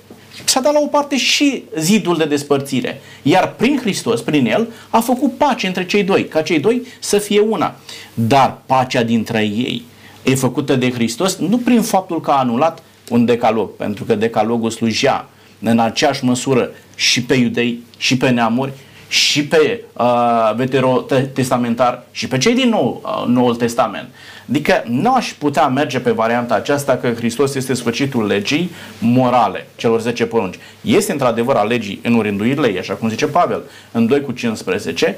[0.44, 3.00] s-a dat la o parte și zidul de despărțire.
[3.22, 7.18] Iar prin Hristos, prin El, a făcut pace între cei doi, ca cei doi să
[7.18, 7.74] fie una.
[8.14, 9.84] Dar pacea dintre ei
[10.22, 14.70] e făcută de Hristos nu prin faptul că a anulat un decalog, pentru că decalogul
[14.70, 15.28] slujea
[15.60, 18.72] în aceeași măsură și pe iudei și pe neamuri
[19.08, 24.08] și pe uh, veterotestamentar și pe cei din nou, uh, Noul Testament.
[24.48, 30.00] Adică nu aș putea merge pe varianta aceasta că Hristos este sfârșitul legii morale, celor
[30.00, 30.58] 10 porunci.
[30.80, 35.16] Este într-adevăr a legii în urinduirile ei, așa cum zice Pavel, în 2 cu 15,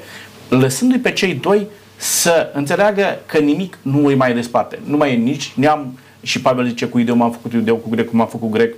[0.49, 4.79] lăsându-i pe cei doi să înțeleagă că nimic nu îi mai desparte.
[4.83, 8.11] Nu mai e nici neam, și Pavel zice cu ideu m-am făcut iudeu, cu grec
[8.11, 8.75] m-am făcut grec,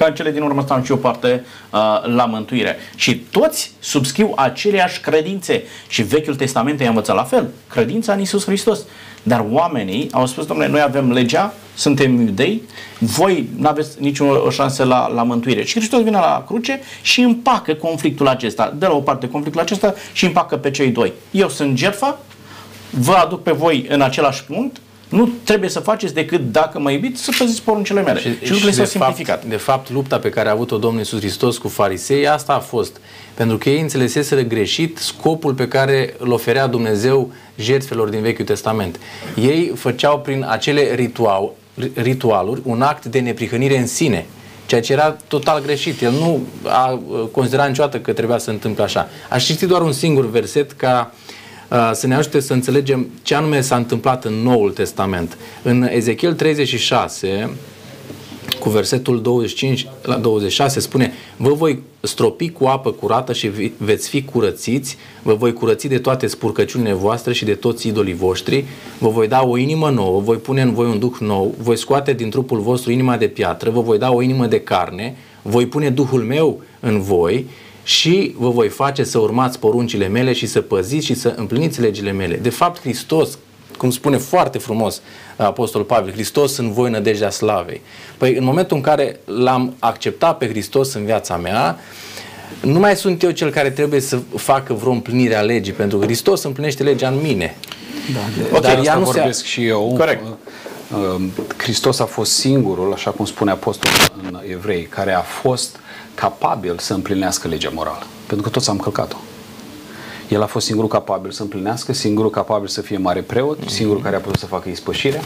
[0.00, 1.78] ca în cele din urmă stau și o parte uh,
[2.14, 2.76] la mântuire.
[2.96, 5.62] Și toți subscriu aceleași credințe.
[5.88, 7.48] Și Vechiul Testament i-a învățat la fel.
[7.68, 8.80] Credința în Isus Hristos.
[9.22, 12.62] Dar oamenii au spus, domnule, noi avem legea, suntem iudei,
[12.98, 15.64] voi nu aveți nicio șansă la, la mântuire.
[15.64, 19.94] Și Hristos vine la cruce și împacă conflictul acesta, de la o parte conflictul acesta
[20.12, 21.12] și împacă pe cei doi.
[21.30, 22.18] Eu sunt jertfa,
[22.90, 24.76] vă aduc pe voi în același punct,
[25.10, 28.20] nu trebuie să faceți decât dacă mă iubiți să păziți poruncile mele.
[28.20, 29.38] Și, și lucrurile s-au simplificat.
[29.38, 32.58] Fapt, de fapt, lupta pe care a avut-o Domnul Iisus Hristos cu farisei, asta a
[32.58, 33.00] fost.
[33.34, 39.00] Pentru că ei înțeleseseră greșit scopul pe care îl oferea Dumnezeu jertfelor din Vechiul Testament.
[39.36, 41.50] Ei făceau prin acele ritual,
[41.94, 44.26] ritualuri un act de neprihănire în sine,
[44.66, 46.00] ceea ce era total greșit.
[46.02, 49.08] El nu a uh, considerat niciodată că trebuia să întâmple așa.
[49.28, 51.19] Aș citi doar un singur verset ca uh,
[51.92, 55.36] să ne ajute să înțelegem ce anume s-a întâmplat în Noul Testament.
[55.62, 57.50] În Ezechiel 36,
[58.60, 64.22] cu versetul 25 la 26 spune Vă voi stropi cu apă curată și veți fi
[64.22, 68.64] curățiți, vă voi curăți de toate spurcăciunile voastre și de toți idolii voștri,
[68.98, 72.12] vă voi da o inimă nouă, voi pune în voi un duh nou, voi scoate
[72.12, 75.90] din trupul vostru inima de piatră, vă voi da o inimă de carne, voi pune
[75.90, 77.46] Duhul meu în voi
[77.82, 82.12] și vă voi face să urmați poruncile mele și să păziți și să împliniți legile
[82.12, 82.36] mele.
[82.36, 83.38] De fapt, Hristos,
[83.76, 85.00] cum spune foarte frumos
[85.36, 87.80] Apostolul Pavel, Hristos în voi nădejdea slavei.
[88.18, 91.78] Păi în momentul în care l-am acceptat pe Hristos în viața mea,
[92.62, 96.04] nu mai sunt eu cel care trebuie să facă vreo împlinire a legii, pentru că
[96.04, 97.56] Hristos împlinește legea în mine.
[98.12, 99.46] Da, de, okay, dar ea nu vorbesc se...
[99.46, 99.94] și eu.
[99.98, 100.22] Corect.
[100.24, 105.76] Um, Hristos a fost singurul, așa cum spune apostolul în evrei, care a fost
[106.20, 108.06] capabil să împlinească legea morală.
[108.26, 109.16] Pentru că toți am călcat-o.
[110.28, 113.68] El a fost singurul capabil să împlinească, singurul capabil să fie mare preot, mm-hmm.
[113.68, 115.22] singurul care a putut să facă ispășirea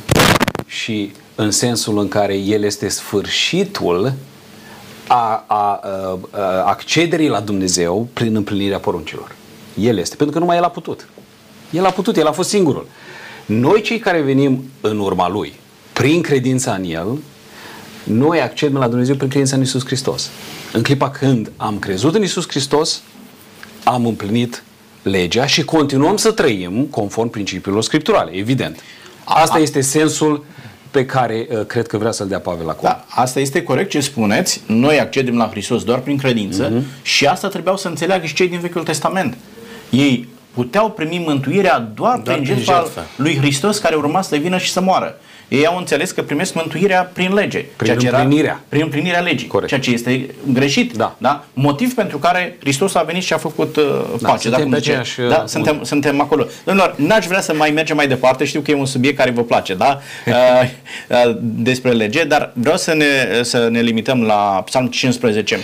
[0.66, 4.12] și în sensul în care el este sfârșitul
[5.07, 9.35] a, a, a, a accederii la Dumnezeu prin împlinirea poruncilor.
[9.78, 11.09] El este, pentru că numai el a putut.
[11.70, 12.87] El a putut, el a fost singurul.
[13.46, 15.52] Noi cei care venim în urma lui,
[15.92, 17.18] prin credința în el,
[18.04, 20.30] noi accedem la Dumnezeu prin credința în Isus Hristos.
[20.72, 23.02] În clipa când am crezut în Isus Hristos,
[23.84, 24.62] am împlinit
[25.02, 28.80] legea și continuăm să trăim conform principiilor scripturale, evident.
[29.24, 30.44] Asta este sensul
[30.90, 32.88] pe care uh, cred că vrea să-l dea Pavel acum.
[32.88, 34.62] Da, asta este corect ce spuneți.
[34.66, 37.02] Noi accedem la Hristos doar prin credință uh-huh.
[37.02, 39.36] și asta trebuiau să înțeleagă și cei din Vechiul Testament.
[39.90, 44.70] Ei puteau primi mântuirea doar, doar prin jertfa lui Hristos care urma să vină și
[44.70, 47.64] să moară ei au înțeles că primesc mântuirea prin lege.
[47.76, 48.50] Prin ceea împlinirea.
[48.50, 49.46] Era, prin împlinirea legii.
[49.46, 49.68] Corect.
[49.68, 50.92] Ceea ce este greșit.
[50.92, 51.16] Da.
[51.18, 51.44] Da?
[51.52, 53.85] Motiv pentru care Hristos a venit și a făcut uh,
[54.20, 54.48] da, pace.
[54.48, 56.46] Suntem, da, aceeași, da, uh, suntem, suntem acolo.
[56.64, 58.44] Domnilor, n-aș vrea să mai mergem mai departe.
[58.44, 60.00] Știu că e un subiect care vă place, da?
[60.26, 60.35] uh,
[61.09, 65.59] uh, despre lege, dar vreau să ne, să ne limităm la Psalm 15.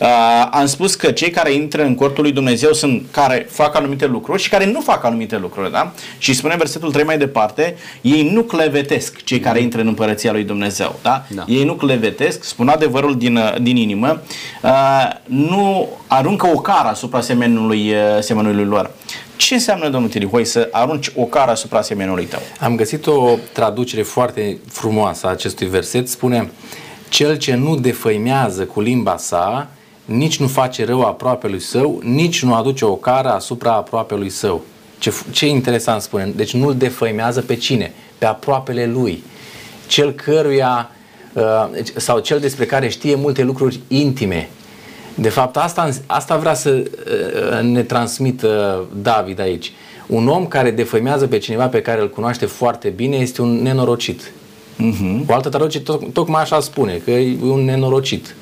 [0.00, 4.06] Uh, am spus că cei care intră în cortul lui Dumnezeu sunt care fac anumite
[4.06, 5.92] lucruri lucruri și care nu fac anumite lucruri, da?
[6.18, 10.44] Și spune versetul 3 mai departe, ei nu clevetesc cei care intră în împărăția lui
[10.44, 11.24] Dumnezeu, da?
[11.28, 11.44] Da.
[11.46, 14.20] Ei nu clevetesc, spun adevărul din, uh, din inimă,
[14.62, 14.70] uh,
[15.24, 18.90] nu aruncă o cară asupra semenului, uh, semenului lor.
[19.36, 22.40] Ce înseamnă, domnul Tirihoi, să arunci o cară asupra semenului tău?
[22.60, 26.08] Am găsit o traducere foarte frumoasă a acestui verset.
[26.08, 26.50] Spune,
[27.08, 29.68] cel ce nu defăimează cu limba sa,
[30.04, 34.64] nici nu face rău aproapelui său, nici nu aduce o cară asupra aproapelui său.
[34.98, 36.32] Ce, ce interesant spune.
[36.36, 37.92] Deci nu-l defăimează pe cine?
[38.18, 39.22] Pe aproapele lui.
[39.86, 40.90] Cel căruia,
[41.32, 44.48] uh, sau cel despre care știe multe lucruri intime.
[45.14, 49.72] De fapt, asta, asta vrea să uh, ne transmită David aici.
[50.06, 54.20] Un om care defăimează pe cineva pe care îl cunoaște foarte bine este un nenorocit.
[54.22, 55.26] Uh-huh.
[55.26, 58.34] O altă traducere toc, tocmai așa spune, că e un nenorocit.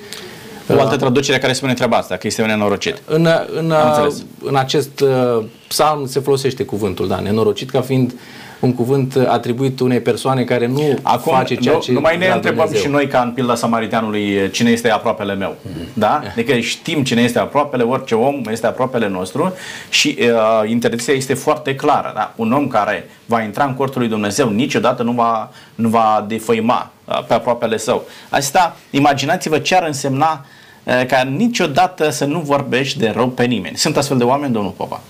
[0.77, 3.03] O altă traducere care spune treaba asta, că este un nenorocit.
[3.07, 3.29] În,
[3.59, 4.25] în, Am înțeles.
[4.45, 8.15] în acest uh, psalm se folosește cuvântul, da, nenorocit, ca fiind
[8.61, 12.25] un cuvânt atribuit unei persoane care nu Acum, face ceea nu, ce nu mai ne
[12.25, 12.85] vrea întrebăm Dumnezeu.
[12.87, 15.57] și noi ca în pilda samariteanului cine este aproapele meu.
[15.93, 16.23] Da?
[16.31, 19.53] Adică știm cine este aproapele, orice om este aproapele nostru
[19.89, 22.13] și uh, interdicția este foarte clară.
[22.15, 22.33] Da?
[22.37, 26.91] Un om care va intra în cortul lui Dumnezeu niciodată nu va, nu va defăima
[27.05, 28.05] uh, pe aproapele său.
[28.29, 30.59] Asta, imaginați-vă ce ar însemna uh,
[31.09, 33.77] ca niciodată să nu vorbești de rău pe nimeni.
[33.77, 35.03] Sunt astfel de oameni, domnul Popa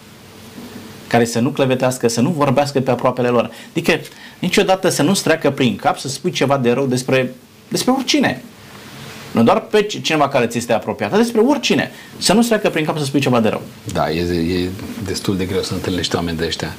[1.11, 3.51] care să nu clevetească, să nu vorbească pe aproapele lor.
[3.71, 4.01] Adică
[4.39, 7.35] niciodată să nu-ți treacă prin cap să spui ceva de rău despre,
[7.69, 8.43] despre oricine.
[9.33, 11.91] Nu doar pe cineva care ți este apropiat, dar despre oricine.
[12.19, 13.63] Să nu-ți treacă prin cap să spui ceva de rău.
[13.93, 14.69] Da, e, e
[15.05, 16.77] destul de greu să întâlnești oameni de ăștia.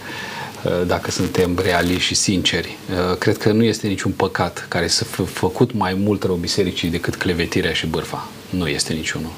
[0.63, 2.77] Uh, Dacă suntem reali și sinceri,
[3.09, 6.89] Uh, cred că nu este niciun păcat care să fi făcut mai mult rău bisericii
[6.89, 8.27] decât clevetirea și bârfa.
[8.51, 9.31] Nu este niciunul.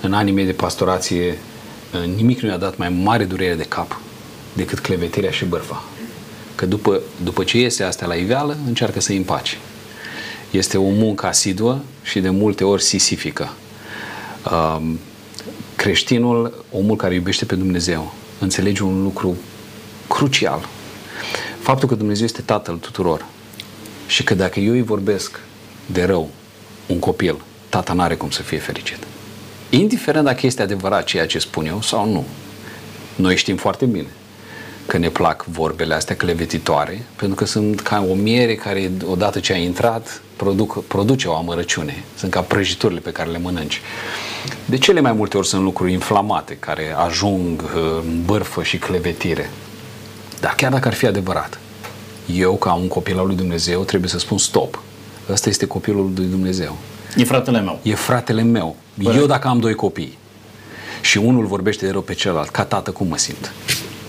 [0.00, 1.38] În anii mei de pastorație,
[1.94, 4.00] uh, nimic nu i-a dat mai mare durere de cap
[4.52, 5.82] decât clevetirea și bârfa.
[6.54, 9.56] Că după, după ce iese astea la iveală, încearcă să-i împace.
[10.50, 13.52] Este o muncă asiduă și de multe ori sisifică.
[14.52, 14.98] Um,
[15.76, 19.36] creștinul, omul care iubește pe Dumnezeu, înțelege un lucru
[20.08, 20.68] crucial.
[21.60, 23.26] Faptul că Dumnezeu este Tatăl tuturor
[24.06, 25.40] și că dacă eu îi vorbesc
[25.86, 26.30] de rău
[26.86, 27.36] un copil,
[27.72, 28.98] tata n-are cum să fie fericit.
[29.70, 32.24] Indiferent dacă este adevărat ceea ce spun eu sau nu.
[33.14, 34.06] Noi știm foarte bine
[34.86, 39.52] că ne plac vorbele astea clevetitoare, pentru că sunt ca o miere care, odată ce
[39.52, 42.04] a intrat, produc, produce o amărăciune.
[42.16, 43.80] Sunt ca prăjiturile pe care le mănânci.
[44.64, 49.50] De cele mai multe ori sunt lucruri inflamate care ajung uh, în bârfă și clevetire.
[50.40, 51.58] Dar chiar dacă ar fi adevărat,
[52.34, 54.82] eu, ca un copil al lui Dumnezeu, trebuie să spun stop.
[55.30, 56.78] Ăsta este copilul lui Dumnezeu.
[57.16, 57.78] E fratele meu.
[57.82, 58.76] E fratele meu.
[59.02, 59.20] Corect.
[59.20, 60.18] Eu, dacă am doi copii
[61.00, 63.52] și unul vorbește de rău pe celălalt, ca tată, cum mă simt?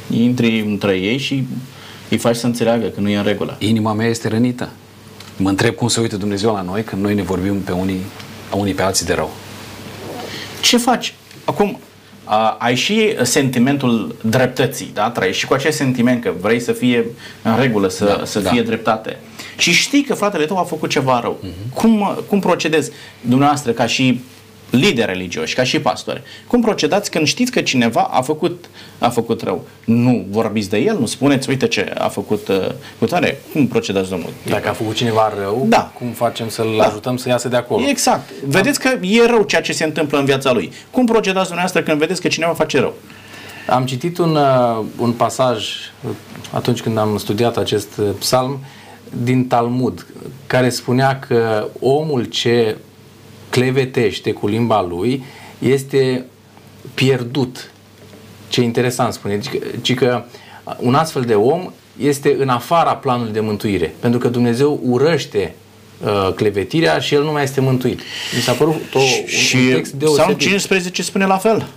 [0.09, 1.47] Intri între ei și
[2.09, 3.55] îi faci să înțeleagă că nu e în regulă.
[3.59, 4.69] Inima mea este rănită.
[5.37, 7.99] Mă întreb cum se uită Dumnezeu la noi când noi ne vorbim pe unii,
[8.51, 9.31] unii pe alții de rău.
[10.61, 11.13] Ce faci?
[11.45, 11.79] Acum,
[12.23, 15.09] a, ai și sentimentul dreptății, da?
[15.09, 17.05] Trăiești și cu acest sentiment că vrei să fie
[17.41, 18.49] în regulă, să, Da, să da.
[18.49, 19.19] fie dreptate.
[19.57, 21.39] Și știi că fratele tău a făcut ceva rău.
[21.73, 24.19] Cum, cum procedezi dumneavoastră ca și
[24.69, 26.21] lideri religioși, ca și pastori?
[26.47, 28.65] Cum procedați când știți că cineva a făcut,
[28.99, 29.67] a făcut rău?
[29.85, 32.67] Nu vorbiți de el, nu spuneți, uite ce a făcut uh,
[32.99, 33.41] cu tare.
[33.53, 34.29] Cum procedați, domnul?
[34.45, 35.91] Dacă a făcut cineva rău, Da.
[35.97, 36.83] cum facem să-l Da.
[36.83, 37.87] ajutăm să iasă de acolo?
[37.87, 38.29] Exact.
[38.47, 40.71] Vedeți că e rău ceea ce se întâmplă în viața lui.
[40.91, 42.93] Cum procedați dumneavoastră când vedeți că cineva face rău?
[43.69, 45.67] Am citit un, uh, un pasaj
[46.03, 46.09] uh,
[46.51, 48.59] atunci când am studiat acest uh, psalm
[49.23, 50.05] din Talmud,
[50.47, 52.77] care spunea că omul ce
[53.49, 55.23] clevetește cu limba lui
[55.59, 56.25] este
[56.93, 57.71] pierdut.
[58.49, 59.39] Ce interesant spune.
[59.39, 60.23] Ci că, ci că
[60.79, 63.95] un astfel de om este în afara planului de mântuire.
[63.99, 65.55] Pentru că Dumnezeu urăște
[66.03, 67.99] uh, clevetirea și el nu mai este mântuit.
[68.35, 70.37] Mi s-a părut o, un, și un text Psalm deosebit.
[70.37, 71.67] 15 spune la fel.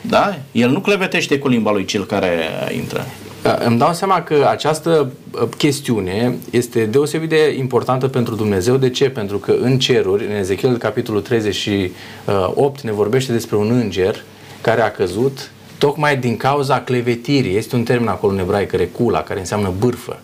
[0.00, 0.38] Da?
[0.52, 3.06] El nu clevetește cu limba lui cel care intră.
[3.42, 8.76] Da, Îmi dau seama că această uh, chestiune este deosebit de importantă pentru Dumnezeu.
[8.76, 9.10] De ce?
[9.10, 14.24] Pentru că în ceruri, în Ezechiel capitolul 38, ne vorbește despre un înger
[14.60, 17.56] care a căzut tocmai din cauza clevetirii.
[17.56, 20.20] Este un termen acolo în ebraică, recula, care înseamnă bârfă.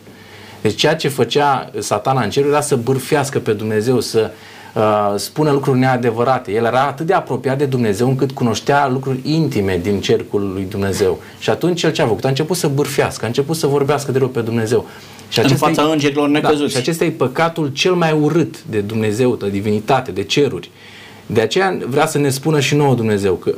[0.60, 4.30] Deci ceea ce făcea satana în ceruri era să bârfească pe Dumnezeu, să
[4.74, 6.52] uh, spună lucruri neadevărate.
[6.52, 11.20] El era atât de apropiat de Dumnezeu încât cunoștea lucruri intime din cercul lui Dumnezeu.
[11.38, 12.24] Și atunci el ce a făcut?
[12.24, 14.86] A început să bârfească, a început să vorbească de rău pe Dumnezeu.
[15.28, 16.60] Și În acesta fața e- îngerilor necăzuți.
[16.60, 20.70] Da, și acesta e păcatul cel mai urât de Dumnezeu, de divinitate, de ceruri.
[21.26, 23.54] De aceea vrea să ne spună și nouă Dumnezeu că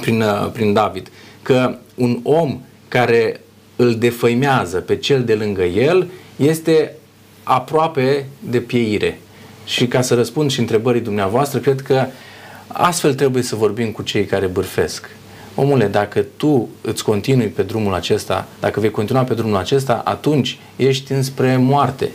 [0.00, 1.10] prin, uh, prin David,
[1.42, 3.40] că un om care
[3.76, 6.06] îl defăimează pe cel de lângă el
[6.36, 6.96] este
[7.42, 9.20] aproape de pieire.
[9.64, 12.06] Și ca să răspund și întrebării dumneavoastră, cred că
[12.66, 15.10] astfel trebuie să vorbim cu cei care bârfesc.
[15.54, 20.58] Omule, dacă tu îți continui pe drumul acesta, dacă vei continua pe drumul acesta, atunci
[20.76, 22.10] ești înspre moarte.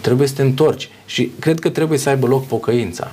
[0.00, 0.88] Trebuie să te întorci.
[1.06, 3.10] Și cred că trebuie să aibă loc pocăința.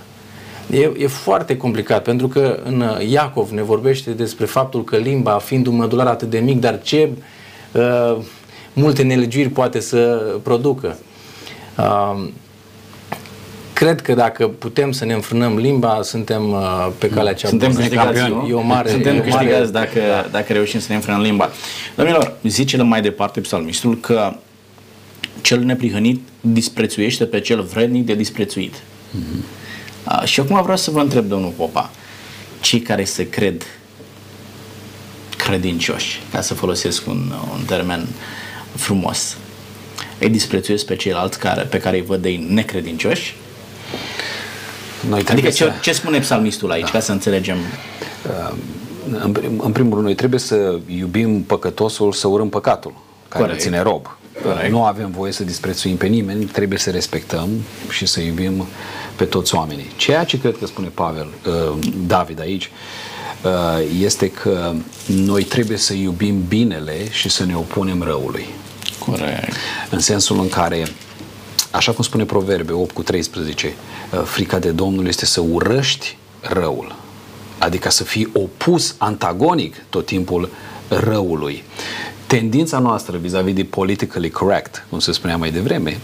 [0.71, 5.67] E, e foarte complicat, pentru că în Iacov ne vorbește despre faptul că limba, fiind
[5.67, 7.09] un mădular atât de mic, dar ce
[7.71, 8.17] uh,
[8.73, 9.99] multe nelegiuiri poate să
[10.43, 10.97] producă.
[11.77, 12.27] Uh,
[13.75, 17.79] cred că dacă putem să ne înfrânăm limba, suntem uh, pe calea cea suntem bună.
[17.79, 20.01] Câștigați, E o mare, suntem e o mare, câștigați dacă,
[20.31, 21.49] dacă reușim să ne înfrânăm limba.
[21.95, 24.33] Domnilor, zice mai departe psalmistul că
[25.41, 28.73] cel neprihănit disprețuiește pe cel vrednic de disprețuit.
[28.73, 29.43] Mm-hmm.
[30.07, 31.91] Uh, și acum vreau să vă întreb, domnul Popa,
[32.61, 33.63] cei care se cred
[35.37, 38.07] credincioși, ca să folosesc un, un termen
[38.75, 39.37] frumos,
[40.19, 43.35] îi disprețuiesc pe ceilalți care, pe care îi văd ei necredincioși?
[45.09, 45.71] Noi adică ce, să...
[45.81, 46.91] ce spune psalmistul aici, da.
[46.91, 47.57] ca să înțelegem?
[49.23, 52.93] În, prim, în primul rând, noi trebuie să iubim păcătosul, să urâm păcatul,
[53.27, 53.61] care Corect.
[53.61, 54.17] ține rob.
[54.43, 54.71] Corect.
[54.71, 57.49] Nu avem voie să disprețuim pe nimeni, trebuie să respectăm
[57.89, 58.65] și să iubim
[59.15, 59.91] pe toți oamenii.
[59.95, 61.77] Ceea ce cred că spune Pavel, uh,
[62.07, 62.69] David aici,
[63.43, 63.51] uh,
[64.01, 64.73] este că
[65.07, 68.45] noi trebuie să iubim binele și să ne opunem răului.
[68.99, 69.53] Corect.
[69.89, 70.87] În sensul în care,
[71.71, 73.73] așa cum spune Proverbe 8 cu 13, uh,
[74.23, 76.95] frica de Domnul este să urăști răul.
[77.57, 80.49] Adică să fii opus, antagonic tot timpul
[80.87, 81.63] răului
[82.27, 85.97] tendința noastră vis-a-vis de politically correct, cum se spunea mai devreme,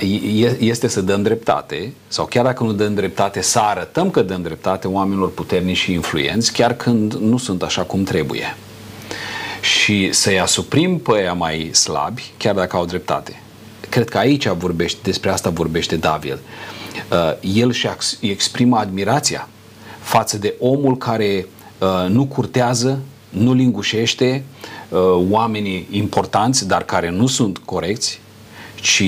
[0.00, 4.42] uh, este să dăm dreptate, sau chiar dacă nu dăm dreptate, să arătăm că dăm
[4.42, 8.56] dreptate oamenilor puternici și influenți, chiar când nu sunt așa cum trebuie.
[9.60, 13.42] Și să-i asuprim pe aia mai slabi, chiar dacă au dreptate.
[13.88, 16.38] Cred că aici vorbește, despre asta vorbește David.
[17.10, 17.88] Uh, el și
[18.20, 19.48] exprimă admirația
[20.00, 21.46] față de omul care
[21.78, 24.44] uh, nu curtează, nu lingușește,
[24.94, 28.20] Uh, oamenii importanți, dar care nu sunt corecți,
[28.74, 29.02] ci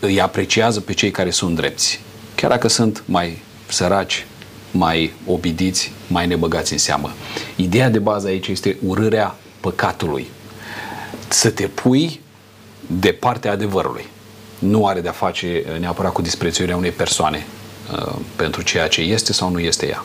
[0.00, 2.00] îi apreciază pe cei care sunt drepți.
[2.34, 4.26] Chiar dacă sunt mai săraci,
[4.70, 7.12] mai obidiți, mai nebăgați în seamă.
[7.56, 10.26] Ideea de bază aici este urârea păcatului.
[11.28, 12.20] Să te pui
[12.86, 14.06] de partea adevărului.
[14.60, 17.46] Nu are de-a face uh, neapărat cu disprețuirea unei persoane
[17.92, 20.04] uh, pentru ceea ce este sau nu este ea.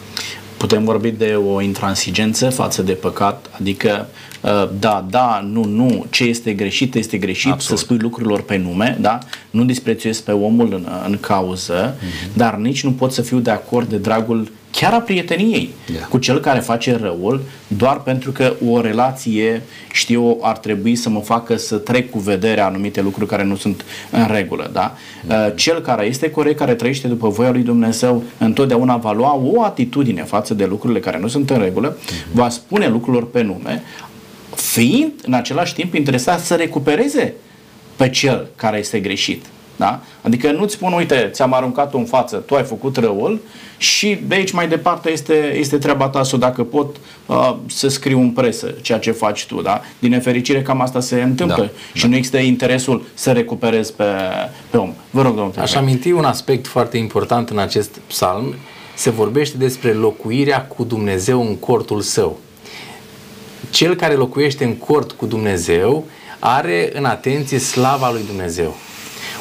[0.58, 4.08] Putem vorbi de o intransigență față de păcat, adică
[4.42, 7.80] uh, da, da, nu, nu, ce este greșit, este greșit, Absolut.
[7.80, 9.20] să spui lucrurilor pe nume, da?
[9.50, 12.34] Nu disprețuiesc pe omul în, în cauză, mm-hmm.
[12.34, 16.06] dar nici nu pot să fiu de acord de dragul chiar a prieteniei yeah.
[16.10, 19.62] cu cel care face răul, doar pentru că o relație,
[19.92, 23.86] știu, ar trebui să mă facă să trec cu vedere anumite lucruri care nu sunt
[24.12, 24.70] în regulă.
[24.74, 24.96] Da?
[24.96, 25.56] Mm-hmm.
[25.56, 30.24] Cel care este corect, care trăiește după voia lui Dumnezeu, întotdeauna va lua o atitudine
[30.24, 32.32] față de lucrurile care nu sunt în regulă, mm-hmm.
[32.32, 33.84] va spune lucrurilor pe nume,
[34.56, 37.34] fiind în același timp interesat să recupereze
[37.96, 39.46] pe cel care este greșit.
[39.76, 40.02] Da?
[40.22, 43.40] Adică nu-ți spun, uite, ți-am aruncat în față, tu ai făcut răul
[43.78, 46.96] și de aici mai departe este, este treaba ta să dacă pot
[47.26, 49.62] uh, să scriu în presă ceea ce faci tu.
[49.62, 49.82] Da?
[50.00, 52.08] Din nefericire cam asta se întâmplă da, și da.
[52.08, 54.04] nu există interesul să recuperezi pe,
[54.70, 54.94] pe om.
[55.10, 55.62] Vă rog, domnule.
[55.62, 58.56] Aș aminti un aspect foarte important în acest psalm.
[58.96, 62.40] Se vorbește despre locuirea cu Dumnezeu în cortul său.
[63.70, 66.06] Cel care locuiește în cort cu Dumnezeu
[66.40, 68.76] are în atenție slava lui Dumnezeu.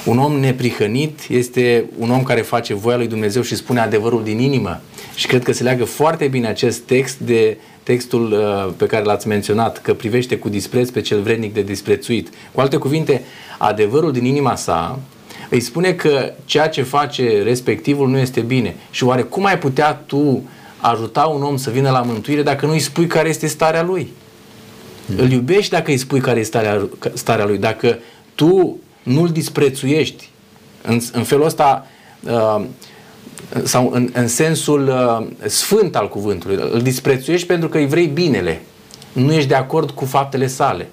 [0.05, 4.39] Un om neprihănit este un om care face voia lui Dumnezeu și spune adevărul din
[4.39, 4.81] inimă.
[5.15, 9.29] Și cred că se leagă foarte bine acest text de textul uh, pe care l-ați
[9.29, 12.29] menționat, că privește cu dispreț pe cel vrednic de disprețuit.
[12.53, 13.23] Cu alte cuvinte,
[13.59, 14.99] adevărul din inima sa
[15.51, 18.77] îi spune că ceea ce face respectivul nu este bine.
[18.91, 20.43] Și oare cum ai putea tu
[20.79, 24.13] ajuta un om să vină la mântuire dacă nu îi spui care este starea lui?
[25.07, 25.19] Mm.
[25.19, 27.59] Îl iubești dacă îi spui care este starea, starea lui.
[27.59, 27.99] Dacă
[28.35, 30.29] tu nu-l disprețuiești.
[30.83, 31.87] În, în felul ăsta,
[32.21, 32.65] uh,
[33.63, 38.63] sau în, în sensul uh, sfânt al cuvântului, îl disprețuiești pentru că îi vrei binele.
[39.13, 40.89] Nu ești de acord cu faptele sale.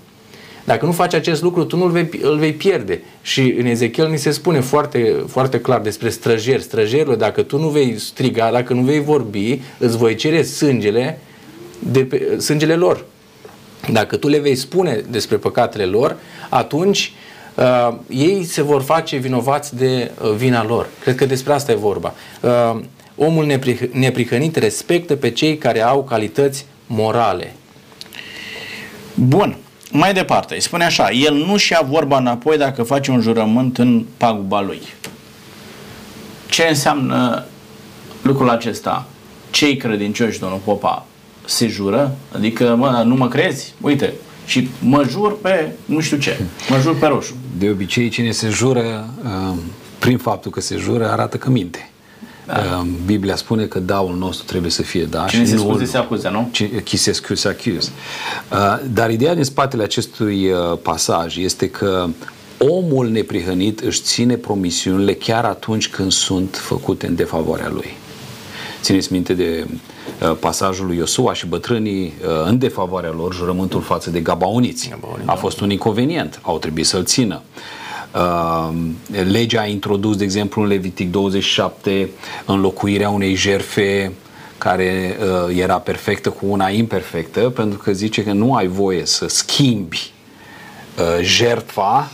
[0.63, 3.01] Dacă nu faci acest lucru, tu nu îl vei, îl vei pierde.
[3.21, 6.61] Și în Ezechiel ni se spune foarte, foarte clar despre străjeri.
[6.61, 11.19] Străjerilor, dacă tu nu vei striga, dacă nu vei vorbi, îți voi cere sângele,
[11.79, 13.05] de pe, sângele lor.
[13.91, 16.17] Dacă tu le vei spune despre păcatele lor,
[16.49, 17.13] atunci
[17.55, 20.87] uh, ei se vor face vinovați de uh, vina lor.
[20.99, 22.13] Cred că despre asta e vorba.
[22.41, 22.79] Uh,
[23.15, 27.53] omul neprih- neprihănit respectă pe cei care au calități morale.
[29.13, 29.57] Bun.
[29.91, 34.05] mai departe, îi spune așa, el nu-și ia vorba înapoi dacă face un jurământ în
[34.17, 34.81] paguba lui.
[36.49, 37.45] Ce înseamnă
[38.21, 39.05] lucrul acesta?
[39.49, 41.05] Cei credincioși, domnul Popa,
[41.45, 42.15] se jură?
[42.35, 43.73] Adică, mă, nu mă crezi?
[43.81, 44.13] Uite,
[44.45, 46.39] și mă jur pe nu știu ce,
[46.69, 47.35] mă jur pe roșu.
[47.57, 49.57] De obicei, cine se jură, uh,
[49.99, 51.89] prin faptul că se jură, arată că minte.
[52.45, 52.53] Da.
[52.53, 55.85] Uh, Biblia spune că daul nostru trebuie să fie da Cine și se nu scuze
[55.85, 56.51] se acuză, nu?
[56.89, 57.91] Qui se scuse accuse.
[58.51, 62.09] Uh, Dar ideea din spatele acestui uh, pasaj este că
[62.57, 67.93] omul neprihănit își ține promisiunile chiar atunci când sunt făcute în defavoarea lui.
[68.81, 69.79] Țineți minte de uh,
[70.39, 74.89] pasajul lui Iosua și bătrânii uh, în defavoarea lor jurământul față de gabaoniți.
[74.89, 77.41] Gabaoniți, A fost un inconvenient, au trebuit să-l țină.
[78.15, 78.69] Uh,
[79.31, 82.09] legea a introdus, de exemplu, în Levitic 27
[82.45, 84.11] înlocuirea unei jerfe
[84.57, 89.27] care uh, era perfectă cu una imperfectă, pentru că zice că nu ai voie să
[89.27, 90.11] schimbi
[90.97, 92.11] uh, jertfa,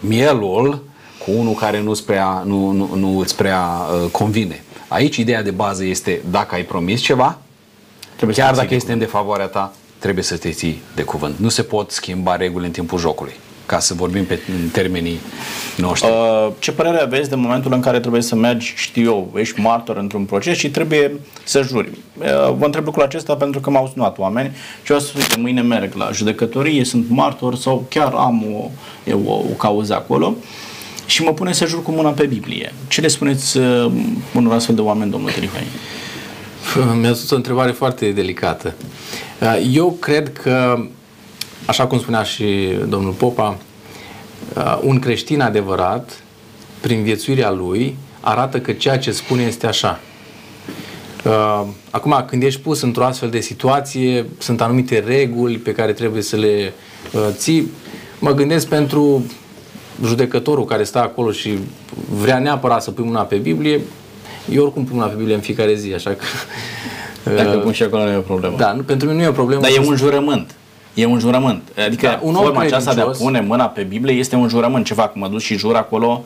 [0.00, 0.82] mielul,
[1.24, 4.62] cu unul care nu-ți prea, nu, nu, nu îți prea uh, convine.
[4.94, 7.38] Aici ideea de bază este dacă ai promis ceva,
[8.16, 10.82] Trebuie să chiar te ții dacă de este în defavoarea ta, trebuie să te ții
[10.94, 11.38] de cuvânt.
[11.38, 13.32] Nu se pot schimba regulile în timpul jocului,
[13.66, 15.18] ca să vorbim pe în termenii
[15.76, 16.10] noștri.
[16.10, 19.96] Uh, ce părere aveți de momentul în care trebuie să mergi, știu eu, ești martor
[19.96, 21.12] într-un proces și trebuie
[21.44, 21.88] să juri?
[22.18, 25.62] Uh, vă întreb lucrul acesta pentru că m-au sunat oameni și eu spus, uite, mâine
[25.62, 28.70] merg la judecătorie, sunt martor sau chiar am o,
[29.04, 30.34] eu, o, o cauză acolo
[31.06, 32.72] și mă pune să jur cu mâna pe Biblie.
[32.88, 33.92] Ce le spuneți uh,
[34.34, 35.66] unor astfel de oameni, domnul Trihai?
[37.00, 38.74] Mi-a spus o întrebare foarte delicată.
[39.40, 40.86] Uh, Eu cred că,
[41.66, 42.44] așa cum spunea și
[42.88, 43.58] domnul Popa,
[44.56, 46.22] uh, un creștin adevărat,
[46.80, 50.00] prin viețuirea lui, arată că ceea ce spune este așa.
[51.24, 51.62] Uh,
[51.94, 56.36] Acum, când ești pus într-o astfel de situație, sunt anumite reguli pe care trebuie să
[56.36, 56.72] le
[57.12, 57.70] uh, ții.
[58.18, 59.24] Mă gândesc pentru
[60.04, 61.58] judecătorul care stă acolo și
[62.20, 63.80] vrea neapărat să pui mâna pe Biblie,
[64.50, 66.24] eu oricum pun mâna pe Biblie în fiecare zi, așa că...
[67.36, 68.56] Dacă uh, pun și acolo nu e o problemă.
[68.58, 69.60] da, nu, pentru mine nu e o problemă.
[69.60, 70.54] Dar e un jurământ.
[70.94, 71.62] E un jurământ.
[71.86, 74.36] Adică Da, un un om forma aceasta de a credincios- pune mâna pe Biblie este
[74.36, 74.84] un jurământ.
[74.84, 75.14] Ce fac?
[75.14, 76.24] Mă duc și jur acolo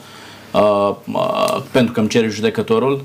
[0.53, 3.05] uh, uh, pentru că îmi cere judecătorul?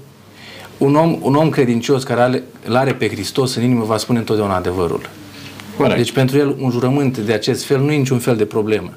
[0.78, 4.20] Un om, un om credincios care are, îl are pe Hristos în inimă va spune
[4.20, 5.10] întotdeauna adevărul.
[5.78, 5.96] Corect.
[5.98, 8.90] Deci pentru el un jurământ de acest fel nu e niciun fel de problemă.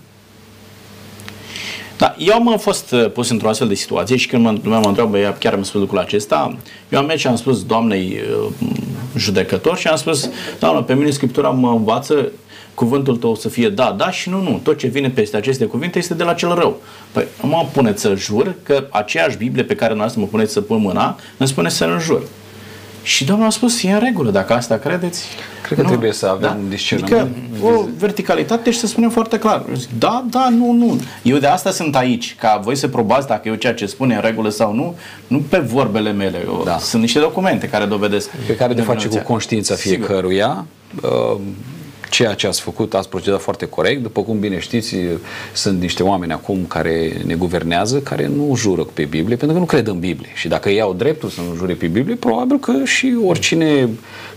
[1.99, 4.89] Da, eu am fost uh, pus într-o astfel de situație și când mă, lumea mă
[4.89, 6.57] întreabă, ea chiar mi-a spus lucrul acesta,
[6.89, 8.53] eu am mers și am spus doamnei uh,
[9.17, 12.33] judecător și am spus, doamnă, pe mine Scriptura mă învață
[12.75, 14.61] cuvântul tău să fie da, da și nu, nu.
[14.63, 16.81] Tot ce vine peste aceste cuvinte este de la cel rău.
[17.13, 20.81] Păi mă puneți să jur că aceeași Biblie pe care noastră mă puneți să pun
[20.81, 22.23] mâna, îmi spune să nu jur.
[23.07, 25.25] Și Domnul a spus, e în regulă, dacă asta credeți.
[25.63, 27.21] Cred că trebuie să avem un discernământ.
[27.21, 29.65] Adică o verticalitate și să spunem foarte clar.
[29.75, 31.01] Zic, Da, da, nu, nu.
[31.23, 34.21] Eu de asta sunt aici, ca voi să probați dacă eu ceea ce spune în
[34.21, 34.95] regulă sau nu,
[35.27, 36.43] nu pe vorbele mele.
[36.47, 36.79] Eu, Da.
[36.79, 38.29] Sunt niște documente care dovedesc.
[38.47, 39.23] pe care de face cu nevinovăția.
[39.23, 40.07] conștiința Sigur.
[40.07, 40.67] fiecăruia.
[41.03, 41.41] Uh,
[42.11, 44.03] Ceea ce ați făcut, ați procedat foarte corect.
[44.03, 44.97] După cum bine știți,
[45.53, 49.65] sunt niște oameni acum care ne guvernează, care nu jură pe Biblie, pentru că nu
[49.65, 50.31] cred în Biblie.
[50.35, 53.89] Și dacă ei au dreptul să nu jure pe Biblie, probabil că și oricine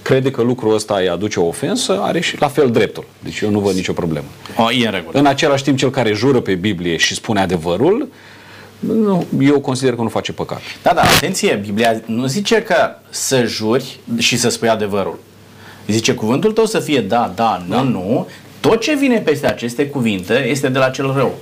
[0.02, 3.06] crede că lucrul ăsta îi aduce o ofensă, are și la fel dreptul.
[3.20, 4.28] Deci eu nu văd nicio problemă.
[4.58, 5.20] O, e în regulă.
[5.20, 8.08] În același timp, cel care jură pe Biblie și spune adevărul,
[8.80, 10.62] nu, eu consider că nu face păcat.
[10.82, 12.76] Da, da, atenție, Biblia nu zice că
[13.10, 15.20] să juri și să spui adevărul.
[15.92, 18.28] Zice cuvântul tău să fie da, da, nu, nu.
[18.60, 21.34] Tot ce vine peste aceste cuvinte este de la cel rău.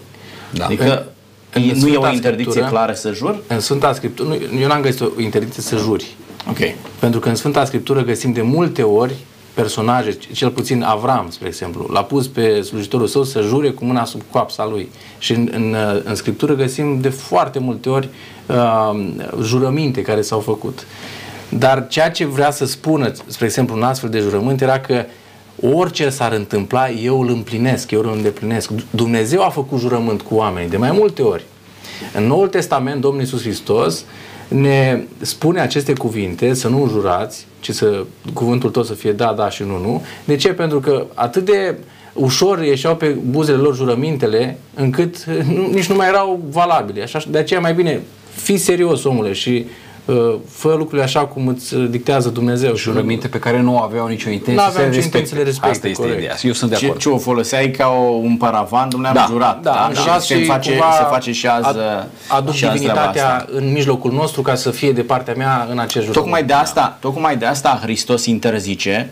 [0.50, 0.66] Da.
[0.66, 1.06] Adică
[1.54, 3.40] În- e- în nu e o Sfânta interdicție Scriptură- clară să jur?
[3.48, 6.16] În Sfânta Scriptură, nu, eu n-am găsit o interdicție să juri.
[6.50, 6.58] Ok.
[7.00, 9.14] Pentru că în Sfânta Scriptură găsim de multe ori
[9.54, 14.06] personaje, cel puțin Avram, spre exemplu, l-a pus pe slujitorul său să jure cu mâna
[14.06, 14.90] sub coapsa lui.
[15.18, 18.10] Și în, în, în Scriptură găsim de foarte multe ori
[18.46, 19.00] uh,
[19.44, 20.86] jurăminte care s-au făcut.
[21.50, 25.06] Dar ceea ce vrea să spună, spre exemplu, un astfel de jurământ era că
[25.62, 28.72] orice s-ar întâmpla, eu îl împlinesc, eu îl îndeplinesc.
[28.90, 31.44] Dumnezeu a făcut jurământ cu oamenii de mai multe ori.
[32.14, 34.06] În Noul Testament, Domnul Iisus Hristos
[34.48, 39.50] ne spune aceste cuvinte, să nu jurați, ci să cuvântul tot să fie da, da
[39.50, 40.06] și nu, nu.
[40.26, 40.54] De ce?
[40.54, 41.76] Pentru că atât de
[42.14, 47.02] ușor ieșeau pe buzele lor jurămintele, încât nu, nici nu mai erau valabile.
[47.02, 48.02] Așa, de aceea mai bine
[48.36, 49.87] fii serios, omule, și uh,
[50.50, 52.76] fă lucrurile așa cum îți dictează Dumnezeu.
[52.76, 55.18] Și nu- Jurăminte pe care nu aveau nicio intenție N-aveau să le nicio respecte.
[55.18, 56.18] intenție să le respecte, Asta este corect.
[56.20, 56.36] ideea.
[56.42, 57.00] Eu sunt de Ce, acord.
[57.00, 59.64] ce o foloseai ca o, un paravan, dumneavoastră Da, am jurat.
[59.76, 62.82] Da, am jurat se, și face, cumva se face și azi ad- aduc și azi
[62.84, 63.46] treaba divinitatea asta.
[63.52, 66.14] în mijlocul nostru ca să fie de partea mea în acest jurământ.
[66.14, 69.10] Tocmai de asta, tocmai de asta Hristos interzice,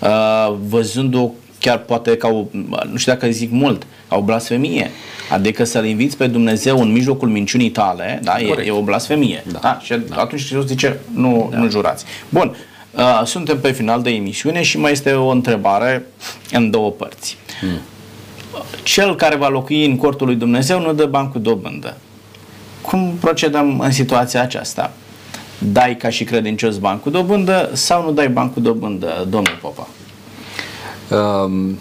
[0.00, 1.30] uh, văzând o
[1.60, 2.44] chiar poate ca o,
[2.90, 4.90] nu știu dacă zic mult, ca o blasfemie.
[5.32, 9.44] Adică să-L inviți pe Dumnezeu în mijlocul minciunii tale, da, e, e o blasfemie.
[9.52, 9.58] Da.
[9.62, 9.78] Da?
[9.82, 10.16] Și da.
[10.16, 11.58] atunci Iisus zice, nu, da.
[11.58, 12.04] nu jurați.
[12.28, 12.56] Bun,
[12.90, 16.06] uh, suntem pe final de emisiune și mai este o întrebare
[16.50, 17.36] în două părți.
[17.60, 17.78] Hmm.
[18.82, 21.96] Cel care va locui în cortul lui Dumnezeu nu dă bani cu dobândă.
[22.80, 24.92] Cum procedăm în situația aceasta?
[25.58, 29.88] Dai ca și credincios bani cu dobândă sau nu dai bani cu dobândă, domnul Popa?
[31.10, 31.78] Um,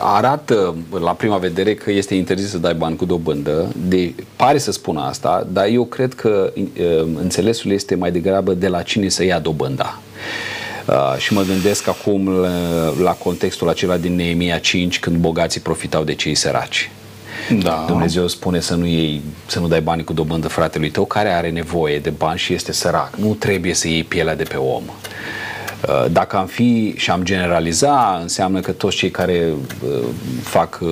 [0.00, 4.72] arată la prima vedere că este interzis să dai bani cu dobândă, de, pare să
[4.72, 9.24] spună asta, dar eu cred că uh, înțelesul este mai degrabă de la cine să
[9.24, 9.98] ia dobânda.
[10.86, 12.48] Uh, și mă gândesc acum la,
[13.02, 16.90] la contextul acela din Neemia 5 când bogații profitau de cei săraci.
[17.62, 17.84] Da.
[17.86, 21.50] Dumnezeu spune să nu, iei, să nu dai bani cu dobândă fratelui tău care are
[21.50, 23.16] nevoie de bani și este sărac.
[23.16, 24.82] Nu trebuie să iei pielea de pe om.
[25.88, 29.52] Uh, dacă am fi și am generaliza, înseamnă că toți cei care
[29.84, 30.04] uh,
[30.42, 30.88] fac, uh,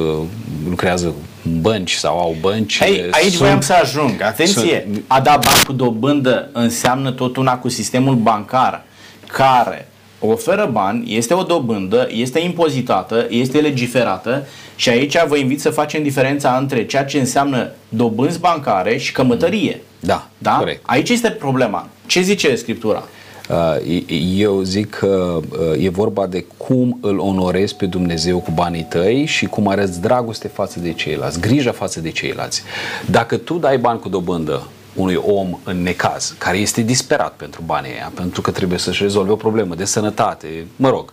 [0.68, 1.14] lucrează
[1.44, 2.78] în bănci sau au bănci.
[2.78, 4.22] Hey, aici sunt, voiam să ajung.
[4.22, 4.86] Atenție!
[4.92, 8.84] Sunt, a da bani cu dobândă înseamnă tot una cu sistemul bancar
[9.26, 9.88] care
[10.20, 16.02] oferă bani, este o dobândă, este impozitată, este legiferată și aici vă invit să facem
[16.02, 19.80] diferența între ceea ce înseamnă dobânzi bancare și cămătărie.
[20.00, 20.50] Da, da?
[20.50, 20.82] Corect.
[20.86, 21.88] Aici este problema.
[22.06, 23.02] Ce zice Scriptura?
[23.52, 24.02] Uh,
[24.36, 29.24] eu zic că uh, e vorba de cum îl onorezi pe Dumnezeu cu banii tăi
[29.24, 32.62] și cum arăți dragoste față de ceilalți, grijă față de ceilalți.
[33.10, 37.92] Dacă tu dai bani cu dobândă unui om în necaz, care este disperat pentru banii
[37.92, 41.12] aia, pentru că trebuie să-și rezolve o problemă de sănătate, mă rog,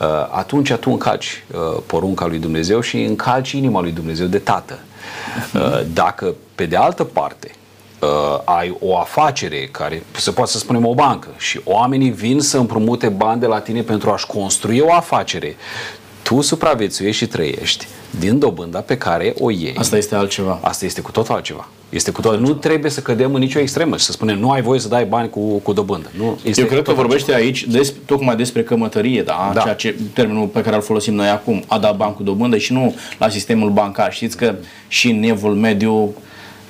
[0.00, 1.44] uh, atunci tu încalci
[1.86, 4.78] porunca lui Dumnezeu și încalci inima lui Dumnezeu de tată.
[5.92, 7.50] Dacă, pe de altă parte,
[8.04, 12.58] uh, ai o afacere care se poate să spunem o bancă și oamenii vin să
[12.58, 15.56] împrumute bani de la tine pentru a-și construi o afacere,
[16.22, 17.86] tu supraviețuiești și trăiești
[18.18, 19.74] din dobânda pe care o iei.
[19.78, 20.58] Asta este altceva.
[20.62, 21.68] Asta este cu tot altceva.
[21.88, 24.62] Este cu tot, nu trebuie să cădem în nicio extremă și să spunem nu ai
[24.62, 26.10] voie să dai bani cu, cu dobândă.
[26.16, 27.46] Nu, este Eu cred că vorbește altceva.
[27.46, 29.50] aici des, tocmai despre cămătărie, da?
[29.54, 29.60] da?
[29.60, 32.72] Ceea ce, termenul pe care îl folosim noi acum, a da bani cu dobândă și
[32.72, 34.12] nu la sistemul bancar.
[34.12, 34.54] Știți că
[34.88, 36.14] și în evul mediu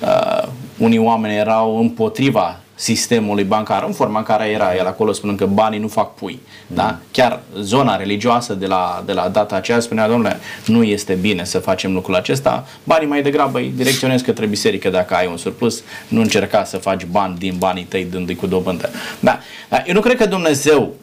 [0.01, 0.47] uh,
[0.77, 5.45] unii oameni erau împotriva sistemului bancar, în forma în care era el acolo, spunând că
[5.45, 6.39] banii nu fac pui.
[6.67, 6.75] Mm.
[6.75, 6.97] Da?
[7.11, 11.59] Chiar zona religioasă de la, de la data aceea spunea, domnule, nu este bine să
[11.59, 16.21] facem lucrul acesta, banii mai degrabă îi direcționezi către biserică dacă ai un surplus, nu
[16.21, 18.89] încerca să faci bani din banii tăi dându-i cu dobândă.
[19.19, 19.39] Da.
[19.69, 19.83] da.
[19.85, 20.93] Eu nu cred că Dumnezeu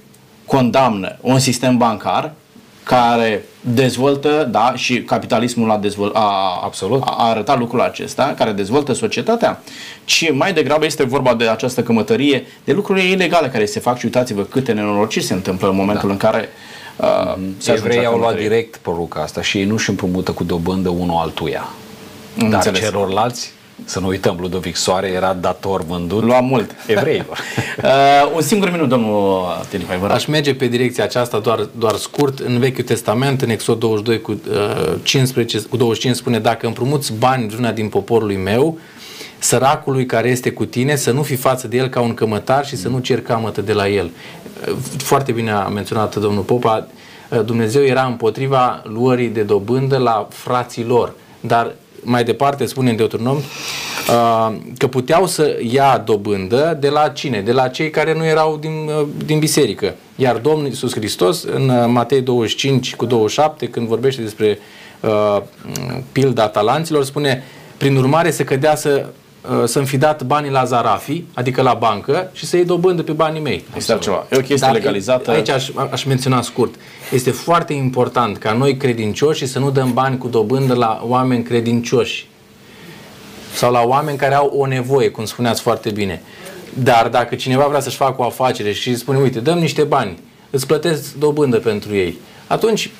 [0.46, 2.32] condamnă un sistem bancar
[2.82, 7.02] care dezvoltă, da, și capitalismul a, dezvol- a, Absolut.
[7.04, 9.62] a arătat lucrul acesta, care dezvoltă societatea,
[10.04, 14.04] ci mai degrabă este vorba de această cămătărie, de lucruri ilegale care se fac și
[14.04, 16.12] uitați-vă câte nenorociri se întâmplă în momentul da.
[16.12, 16.48] în care
[16.96, 20.88] uh, se Evrei au luat direct poruca asta și ei nu își împrumută cu dobândă
[20.88, 21.68] unul altuia.
[22.38, 22.80] Dar Înțeles.
[22.80, 23.52] celorlalți
[23.84, 27.38] să nu uităm, Ludovic Soare era dator vândut Lua mult evreilor.
[27.84, 32.38] uh, un singur minut, domnul Telifai, vă Aș merge pe direcția aceasta doar, doar scurt.
[32.38, 37.48] În Vechiul Testament, în Exod 22 cu, uh, 15, cu 25 spune dacă împrumuți bani
[37.48, 38.78] vreuna din poporului meu,
[39.38, 42.76] săracului care este cu tine, să nu fi față de el ca un cămătar și
[42.76, 44.10] să nu cer camătă de la el.
[44.68, 46.86] Uh, foarte bine a menționat domnul Popa,
[47.30, 52.96] uh, Dumnezeu era împotriva luării de dobândă la frații lor, dar mai departe spune în
[52.96, 57.40] Deuteronom uh, că puteau să ia dobândă de la cine?
[57.40, 59.94] De la cei care nu erau din, uh, din biserică.
[60.16, 64.58] Iar Domnul Iisus Hristos în uh, Matei 25 cu 27 când vorbește despre
[65.00, 65.42] uh,
[66.12, 67.44] pilda talanților spune
[67.76, 69.21] prin urmare se cădea să Uh,
[69.64, 73.40] să-mi fi dat banii la Zarafi, adică la bancă, și să iei dobândă pe banii
[73.40, 73.64] mei.
[73.76, 74.26] Este altceva.
[74.30, 75.30] E o chestie Dar legalizată.
[75.30, 76.74] Aici aș, aș menționa scurt.
[77.12, 82.26] Este foarte important ca noi credincioși să nu dăm bani cu dobândă la oameni credincioși
[83.54, 86.22] sau la oameni care au o nevoie, cum spuneați foarte bine.
[86.74, 90.18] Dar dacă cineva vrea să-și facă o afacere și spune, uite, dăm niște bani,
[90.50, 92.90] îți plătesc dobândă pentru ei, atunci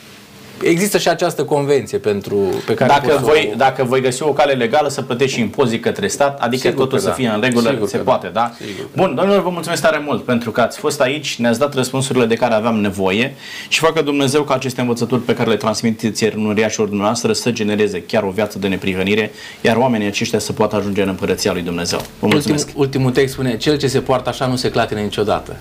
[0.62, 2.36] există și această convenție pentru
[2.66, 3.56] pe care dacă voi, o...
[3.56, 7.06] dacă voi găsi o cale legală să plătești impozit către stat, adică Sigur totul să
[7.06, 7.12] da.
[7.12, 8.40] fie în regulă, Sigur se poate, da?
[8.40, 8.52] da?
[8.66, 12.26] Sigur Bun, domnilor, vă mulțumesc tare mult pentru că ați fost aici, ne-ați dat răspunsurile
[12.26, 13.34] de care aveam nevoie
[13.68, 18.02] și facă Dumnezeu ca aceste învățături pe care le transmiteți în uriașul dumneavoastră să genereze
[18.02, 21.98] chiar o viață de neprivenire, iar oamenii aceștia să poată ajunge în împărăția lui Dumnezeu.
[22.18, 22.66] Vă mulțumesc.
[22.66, 25.56] Ultim, ultimul text spune, cel ce se poartă așa nu se clatină niciodată.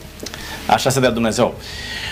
[0.71, 1.55] Așa se dea Dumnezeu.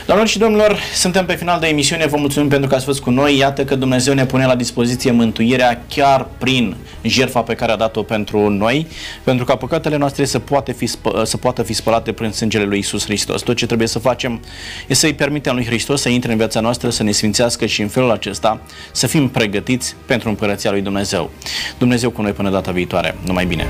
[0.06, 2.06] Doamnelor și domnilor, suntem pe final de emisiune.
[2.06, 3.38] Vă mulțumim pentru că ați fost cu noi.
[3.38, 8.04] Iată că Dumnezeu ne pune la dispoziție mântuirea chiar prin jertfa pe care a dat-o
[8.04, 8.88] pentru noi,
[9.24, 12.78] pentru ca păcatele noastre să, poate fi spă, să poată fi spălate prin sângele lui
[12.78, 13.42] Isus Hristos.
[13.42, 14.42] Tot ce trebuie să facem
[14.88, 17.88] este să-i permitem lui Hristos să intre în viața noastră, să ne sfințească și în
[17.88, 21.30] felul acesta să fim pregătiți pentru împărăția lui Dumnezeu.
[21.78, 23.16] Dumnezeu cu noi până data viitoare.
[23.26, 23.68] Numai bine!